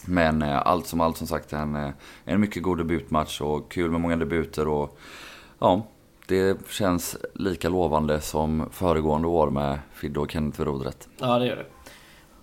Men 0.09 0.43
eh, 0.43 0.67
allt 0.67 0.87
som 0.87 1.01
allt 1.01 1.17
som 1.17 1.27
sagt 1.27 1.53
en, 1.53 1.77
eh, 1.77 1.91
en 2.25 2.41
mycket 2.41 2.63
god 2.63 2.79
debutmatch 2.79 3.41
och 3.41 3.73
kul 3.73 3.91
med 3.91 4.01
många 4.01 4.17
debuter 4.17 4.69
och 4.69 4.99
ja, 5.59 5.87
det 6.29 6.59
känns 6.71 7.17
lika 7.35 7.69
lovande 7.69 8.21
som 8.21 8.69
föregående 8.73 9.29
år 9.29 9.51
med 9.51 9.79
Fidde 9.95 10.21
och 10.21 10.31
Kenneth 10.31 10.59
vid 10.59 10.67
rodret. 10.67 11.09
Ja, 11.19 11.39
det 11.39 11.47
gör 11.47 11.57
det. 11.57 11.67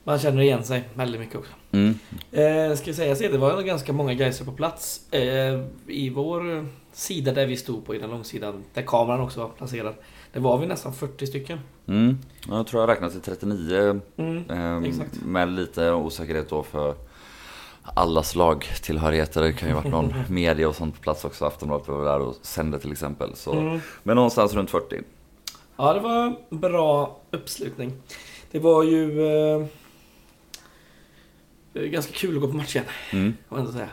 Man 0.04 0.20
känner 0.20 0.42
igen 0.42 0.64
sig 0.64 0.90
väldigt 0.94 1.22
mycket 1.22 1.36
också. 1.36 1.54
Mm. 1.72 1.90
Eh, 2.32 2.76
ska 2.76 2.90
jag 2.90 2.96
säga 2.96 3.16
så, 3.16 3.24
det 3.24 3.38
var 3.38 3.62
ganska 3.62 3.94
många 3.94 4.14
geiser 4.14 4.46
på 4.46 4.52
plats. 4.52 5.14
Eh, 5.14 5.62
I 5.88 6.10
vår 6.10 6.66
sida 6.94 7.32
där 7.32 7.46
vi 7.46 7.58
stod 7.58 7.86
på, 7.86 7.96
i 7.96 7.98
den 8.00 8.10
långsidan, 8.10 8.64
där 8.74 8.82
kameran 8.82 9.22
också 9.22 9.40
var 9.40 9.50
placerad. 9.50 9.94
Det 10.34 10.40
var 10.40 10.58
vi 10.58 10.66
nästan 10.68 10.94
40 10.94 11.28
stycken. 11.28 11.60
Mm. 11.88 12.18
Jag 12.50 12.68
tror 12.68 12.82
jag 12.82 12.90
räknat 12.90 13.12
till 13.12 13.22
39 13.22 14.02
Mm. 14.18 14.50
eh, 14.50 14.90
exakt. 14.90 15.22
med 15.26 15.50
lite 15.50 15.92
osäkerhet 15.92 16.50
då 16.50 16.64
för 16.64 16.96
allas 17.84 18.36
lagtillhörigheter. 18.36 19.42
Det 19.42 19.54
kan 19.54 19.70
ju 19.70 19.76
varit 19.76 19.92
någon 19.92 20.14
media 20.30 20.70
och 20.70 20.76
sånt 20.76 20.96
på 20.96 21.02
plats 21.02 21.26
också. 21.26 21.46
Aftonbladet 21.46 21.88
var 21.88 22.06
där 22.06 22.20
och 22.20 22.36
sände 22.42 22.80
till 22.80 22.92
exempel. 22.92 23.36
Så. 23.36 23.54
Mm. 23.54 23.80
Men 24.04 24.16
någonstans 24.16 24.54
runt 24.54 24.70
40. 24.70 25.02
Ja, 25.78 25.94
det 25.94 26.00
var 26.00 26.36
bra 26.50 27.20
uppslutning. 27.32 27.94
Det 28.52 28.60
var 28.60 28.84
ju 28.84 29.26
eh, 29.28 29.66
eh, 31.74 31.82
ganska 31.84 32.14
kul 32.14 32.36
att 32.36 32.42
gå 32.42 32.48
på 32.48 32.56
match 32.58 32.76
igen, 32.76 32.88
Mm. 33.12 33.34
får 33.50 33.58
ändå 33.60 33.72
säga. 33.72 33.90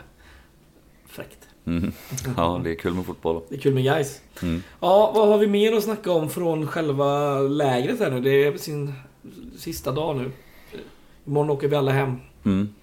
Fräckt. 1.07 1.37
Mm. 1.65 1.91
Ja, 2.37 2.61
det 2.63 2.71
är 2.71 2.75
kul 2.75 2.93
med 2.93 3.05
fotboll. 3.05 3.41
Det 3.49 3.55
är 3.55 3.59
kul 3.59 3.73
med 3.73 3.83
guys. 3.83 4.21
Mm. 4.41 4.63
Ja, 4.79 5.11
vad 5.15 5.27
har 5.27 5.37
vi 5.37 5.47
mer 5.47 5.73
att 5.77 5.83
snacka 5.83 6.11
om 6.11 6.29
från 6.29 6.67
själva 6.67 7.39
lägret 7.39 7.99
här 7.99 8.11
nu? 8.11 8.21
Det 8.21 8.29
är 8.43 8.57
sin 8.57 8.93
sista 9.57 9.91
dag 9.91 10.15
nu. 10.17 10.31
Imorgon 11.25 11.49
åker 11.49 11.67
vi 11.67 11.75
alla 11.75 11.91
hem. 11.91 12.17
Mm. 12.45 12.73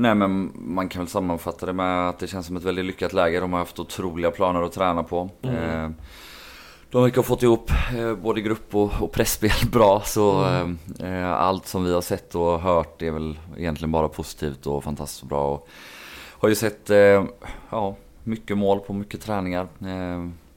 Nej 0.00 0.14
men 0.14 0.52
man 0.54 0.88
kan 0.88 1.02
väl 1.02 1.08
sammanfatta 1.08 1.66
det 1.66 1.72
med 1.72 2.08
att 2.08 2.18
det 2.18 2.26
känns 2.26 2.46
som 2.46 2.56
ett 2.56 2.62
väldigt 2.62 2.84
lyckat 2.84 3.12
läge. 3.12 3.40
De 3.40 3.52
har 3.52 3.58
haft 3.58 3.78
otroliga 3.78 4.30
planer 4.30 4.62
att 4.62 4.72
träna 4.72 5.02
på. 5.02 5.30
Mm. 5.42 5.84
Eh, 5.84 5.90
De 6.90 7.02
verkar 7.02 7.16
ha 7.16 7.22
fått 7.22 7.42
ihop 7.42 7.70
eh, 7.98 8.14
både 8.14 8.40
grupp 8.40 8.74
och, 8.74 9.12
pressspel 9.12 9.50
bra. 9.72 10.02
Så 10.04 10.44
Mm. 10.44 10.78
eh, 11.00 11.32
allt 11.32 11.66
som 11.66 11.84
vi 11.84 11.94
har 11.94 12.00
sett 12.00 12.34
och 12.34 12.60
hört 12.60 13.02
är 13.02 13.10
väl 13.10 13.38
egentligen 13.56 13.92
bara 13.92 14.08
positivt 14.08 14.66
och 14.66 14.84
fantastiskt 14.84 15.22
bra. 15.28 15.54
Och 15.54 15.68
har 16.40 16.48
ju 16.48 16.54
sett 16.54 16.90
ja, 17.70 17.96
mycket 18.24 18.58
mål 18.58 18.80
på 18.80 18.92
mycket 18.92 19.20
träningar. 19.22 19.68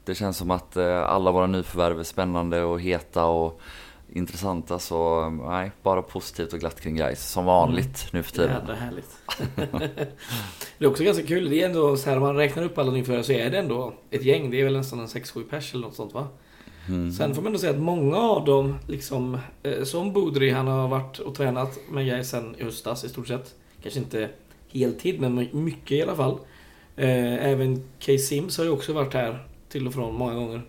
Det 0.04 0.14
känns 0.14 0.36
som 0.36 0.50
att 0.50 0.76
alla 1.06 1.32
våra 1.32 1.46
nyförvärv 1.46 2.00
är 2.00 2.04
spännande 2.04 2.62
och 2.62 2.80
heta 2.80 3.24
och 3.24 3.60
intressanta. 4.12 4.78
Så 4.78 5.30
nej, 5.30 5.70
bara 5.82 6.02
positivt 6.02 6.52
och 6.52 6.60
glatt 6.60 6.80
kring 6.80 6.96
guys 6.96 7.28
som 7.28 7.44
vanligt 7.44 8.06
nu 8.12 8.22
för 8.22 8.32
tiden. 8.32 8.50
Jädra 8.60 8.74
härligt. 8.74 9.10
det 10.78 10.84
är 10.84 10.88
också 10.88 11.04
ganska 11.04 11.26
kul. 11.26 11.50
Det 11.50 11.62
är 11.62 11.66
ändå 11.66 11.96
så 11.96 12.10
här, 12.10 12.16
om 12.16 12.22
man 12.22 12.36
räknar 12.36 12.62
upp 12.62 12.78
alla 12.78 12.92
nyförvärv 12.92 13.22
så 13.22 13.32
är 13.32 13.50
det 13.50 13.58
ändå 13.58 13.94
ett 14.10 14.24
gäng. 14.24 14.50
Det 14.50 14.60
är 14.60 14.64
väl 14.64 14.76
nästan 14.76 15.00
en 15.00 15.06
6-7 15.06 15.44
pers 15.50 15.74
eller 15.74 15.86
något 15.86 15.96
sånt 15.96 16.14
va? 16.14 16.28
Mm. 16.88 17.12
Sen 17.12 17.34
får 17.34 17.42
man 17.42 17.46
ändå 17.46 17.58
säga 17.58 17.72
att 17.72 17.78
många 17.78 18.16
av 18.16 18.44
dem, 18.44 18.78
liksom, 18.88 19.38
eh, 19.62 19.84
som 19.84 20.12
Bodri, 20.12 20.50
han 20.50 20.66
har 20.66 20.88
varit 20.88 21.18
och 21.18 21.34
tränat 21.34 21.78
med 21.90 22.06
Gais 22.06 22.30
sen 22.30 22.56
i 22.58 22.64
höstas 22.64 23.04
i 23.04 23.08
stort 23.08 23.28
sett. 23.28 23.54
Kanske 23.82 24.00
inte 24.00 24.28
heltid, 24.68 25.20
men 25.20 25.48
mycket 25.52 25.92
i 25.92 26.02
alla 26.02 26.16
fall. 26.16 26.38
Eh, 26.96 27.46
även 27.46 27.84
Case 27.98 28.18
Sims 28.18 28.58
har 28.58 28.64
ju 28.64 28.70
också 28.70 28.92
varit 28.92 29.14
här 29.14 29.46
till 29.68 29.86
och 29.86 29.94
från 29.94 30.14
många 30.14 30.34
gånger 30.34 30.62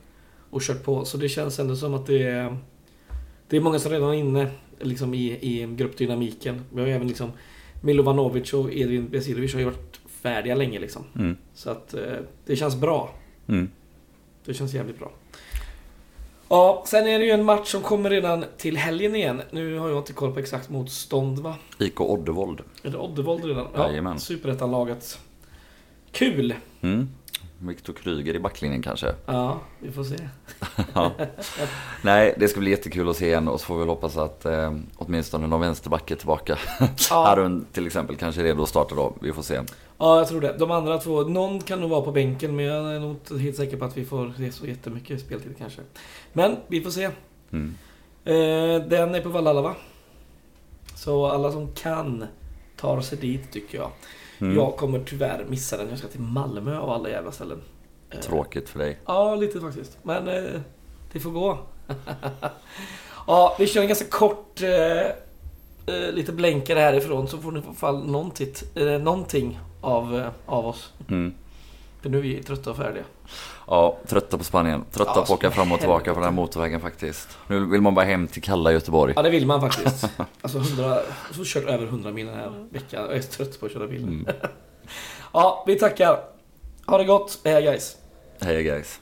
och 0.50 0.62
kört 0.62 0.84
på. 0.84 1.06
Så 1.06 1.18
det 1.18 1.30
känns 1.30 1.60
ändå 1.60 1.76
som 1.76 1.94
att 1.94 2.06
det 2.06 2.24
är, 2.24 2.58
det 3.48 3.58
är 3.58 3.62
många 3.62 3.80
som 3.80 3.92
redan 3.92 4.10
är 4.10 4.14
inne 4.14 4.48
liksom, 4.80 5.14
i, 5.14 5.32
i 5.32 5.76
gruppdynamiken. 5.76 6.62
Vi 6.74 6.82
har 6.82 6.88
ju 6.88 6.94
även 6.94 7.08
liksom 7.08 7.32
Milovanovic 7.82 8.54
och 8.54 8.74
Edvin 8.74 9.10
Besirovic 9.10 9.54
har 9.54 9.60
ju 9.60 9.66
varit 9.66 10.00
färdiga 10.08 10.56
länge 10.56 10.80
liksom. 10.80 11.04
Mm. 11.16 11.38
Så 11.54 11.70
att 11.70 11.94
eh, 11.94 12.02
det 12.46 12.56
känns 12.56 12.76
bra. 12.76 13.14
Mm. 13.48 13.70
Det 14.46 14.54
känns 14.54 14.74
jävligt 14.74 15.00
bra. 15.00 15.12
Ja, 16.50 16.84
sen 16.88 17.08
är 17.08 17.20
det 17.20 17.26
ju 17.26 17.32
en 17.32 17.44
match 17.44 17.68
som 17.68 17.82
kommer 17.82 18.10
redan 18.10 18.46
till 18.58 18.78
helgen 18.78 19.16
igen. 19.16 19.42
Nu 19.52 19.78
har 19.78 19.90
jag 19.90 19.98
inte 19.98 20.14
koll 20.14 20.34
på 20.34 20.40
exakt 20.40 20.70
motstånd 20.70 21.40
va? 21.40 21.56
IK 21.80 22.02
Oddevold. 22.02 22.62
Är 22.84 22.90
det 22.90 22.98
Oddevold 22.98 23.46
redan? 23.46 23.68
Jajamän. 23.78 24.20
Superettan-laget. 24.20 25.20
Kul! 26.12 26.56
Mm. 26.82 27.10
Viktor 27.68 27.94
Kryger 27.94 28.36
i 28.36 28.40
backlinjen 28.40 28.82
kanske. 28.82 29.14
Ja, 29.26 29.60
vi 29.80 29.92
får 29.92 30.04
se. 30.04 30.16
Ja. 30.94 31.12
Nej, 32.02 32.36
det 32.38 32.48
ska 32.48 32.60
bli 32.60 32.72
jättekul 32.72 33.10
att 33.10 33.18
se 33.18 33.26
igen 33.26 33.48
och 33.48 33.60
så 33.60 33.66
får 33.66 33.76
vi 33.76 33.80
väl 33.80 33.90
hoppas 33.90 34.18
att 34.18 34.46
eh, 34.46 34.74
åtminstone 34.96 35.48
någon 35.48 35.62
vänsterback 35.62 36.12
är 36.12 36.16
tillbaka. 36.16 36.58
Ja. 36.80 36.88
Harun 37.28 37.66
till 37.72 37.88
exempel 37.88 38.16
kanske 38.16 38.42
är 38.42 38.46
redo 38.46 38.64
att 38.64 38.70
starta 38.70 38.96
då. 38.96 39.14
Vi 39.22 39.34
får 39.34 39.42
se. 39.42 39.62
Ja, 39.98 40.18
jag 40.18 40.28
tror 40.28 40.42
det. 40.42 40.56
De 40.60 40.72
andra 40.72 40.98
två, 40.98 41.22
någon 41.22 41.60
kan 41.60 41.82
nog 41.82 41.90
vara 41.90 42.02
på 42.02 42.12
bänken 42.12 42.56
men 42.56 42.66
jag 42.66 42.96
är 42.96 43.00
nog 43.00 43.12
inte 43.12 43.38
helt 43.38 43.56
säker 43.56 43.78
på 43.78 43.86
att 43.86 43.98
vi 43.98 44.06
får 44.06 44.34
se 44.38 44.52
så 44.52 44.66
jättemycket 44.66 45.22
speltid 45.22 45.56
kanske. 45.58 45.82
Men 46.34 46.58
vi 46.68 46.82
får 46.82 46.92
se. 46.92 47.10
Mm. 47.52 47.76
Eh, 48.26 48.88
den 48.88 49.16
är 49.16 49.22
på 49.22 49.30
Vallala 49.30 49.62
va? 49.62 49.76
Så 50.96 51.26
alla 51.26 51.52
som 51.52 51.68
kan 51.74 52.26
tar 52.78 53.02
sig 53.02 53.18
dit 53.18 53.52
tycker 53.52 53.78
jag. 53.78 53.92
Mm. 54.44 54.56
Jag 54.56 54.76
kommer 54.76 55.00
tyvärr 55.06 55.46
missa 55.50 55.78
den. 55.78 55.90
Jag 55.90 55.98
ska 55.98 56.08
till 56.08 56.22
Malmö 56.22 56.78
av 56.78 56.90
alla 56.90 57.10
jävla 57.10 57.32
ställen. 57.32 57.62
Eh, 58.10 58.20
Tråkigt 58.20 58.70
för 58.70 58.80
dig. 58.80 59.00
Ja, 59.06 59.36
lite 59.36 59.60
faktiskt. 59.60 59.98
Men 60.04 60.28
eh, 60.28 60.62
det 61.14 61.20
får 61.20 61.32
gå. 61.32 61.58
ja, 63.28 63.56
vi 63.60 63.68
kör 63.68 63.82
en 63.82 63.88
ganska 63.88 64.06
kort 64.06 64.62
eh, 64.62 65.02
eh, 65.96 66.12
lite 66.14 66.32
blänkare 66.32 66.80
härifrån 66.80 67.28
så 67.28 67.38
får 67.38 67.52
ni 67.52 67.60
i 67.60 67.64
alla 67.66 67.74
fall 67.74 68.06
någonting, 68.06 68.54
eh, 68.76 68.86
någonting 68.86 69.60
av, 69.82 70.16
eh, 70.16 70.28
av 70.46 70.68
oss. 70.68 70.94
Mm. 71.10 71.34
För 72.04 72.10
nu 72.10 72.18
är 72.18 72.22
vi 72.22 72.44
trötta 72.44 72.70
och 72.72 72.78
färdiga. 72.78 73.04
Ja, 73.68 73.98
trötta 74.08 74.38
på 74.38 74.44
Spanien. 74.44 74.84
Trötta 74.92 75.12
Ja, 75.12 75.14
på 75.16 75.22
att 75.22 75.30
åka 75.30 75.52
fram 75.52 75.72
och 75.72 75.80
tillbaka 75.80 76.00
helvete. 76.04 76.14
på 76.14 76.20
den 76.20 76.24
här 76.24 76.42
motorvägen 76.42 76.82
faktiskt. 76.82 77.38
Nu 77.48 77.66
vill 77.66 77.82
man 77.82 77.96
bara 77.96 78.06
hem 78.06 78.28
till 78.28 78.42
kalla 78.42 78.72
Göteborg. 78.72 79.14
Ja, 79.16 79.22
det 79.22 79.30
vill 79.30 79.46
man 79.46 79.62
faktiskt. 79.62 80.10
Alltså 80.42 80.58
100, 80.58 81.00
så 81.32 81.44
kört 81.46 81.64
över 81.64 81.86
100 81.86 82.12
mil 82.12 82.26
den 82.26 82.36
här 82.36 82.68
veckan. 82.70 83.04
Jag 83.04 83.16
är 83.16 83.22
trött 83.22 83.60
på 83.60 83.66
att 83.66 83.72
köra 83.72 83.88
bil. 83.88 84.04
Mm. 84.04 84.28
Ja, 85.34 85.64
vi 85.68 85.76
tackar. 85.80 86.20
Ha 86.88 86.98
det 86.98 87.04
gott. 87.06 87.40
Hej 87.44 87.64
guys. 87.64 87.98
Hej 88.42 88.64
guys. 88.64 89.00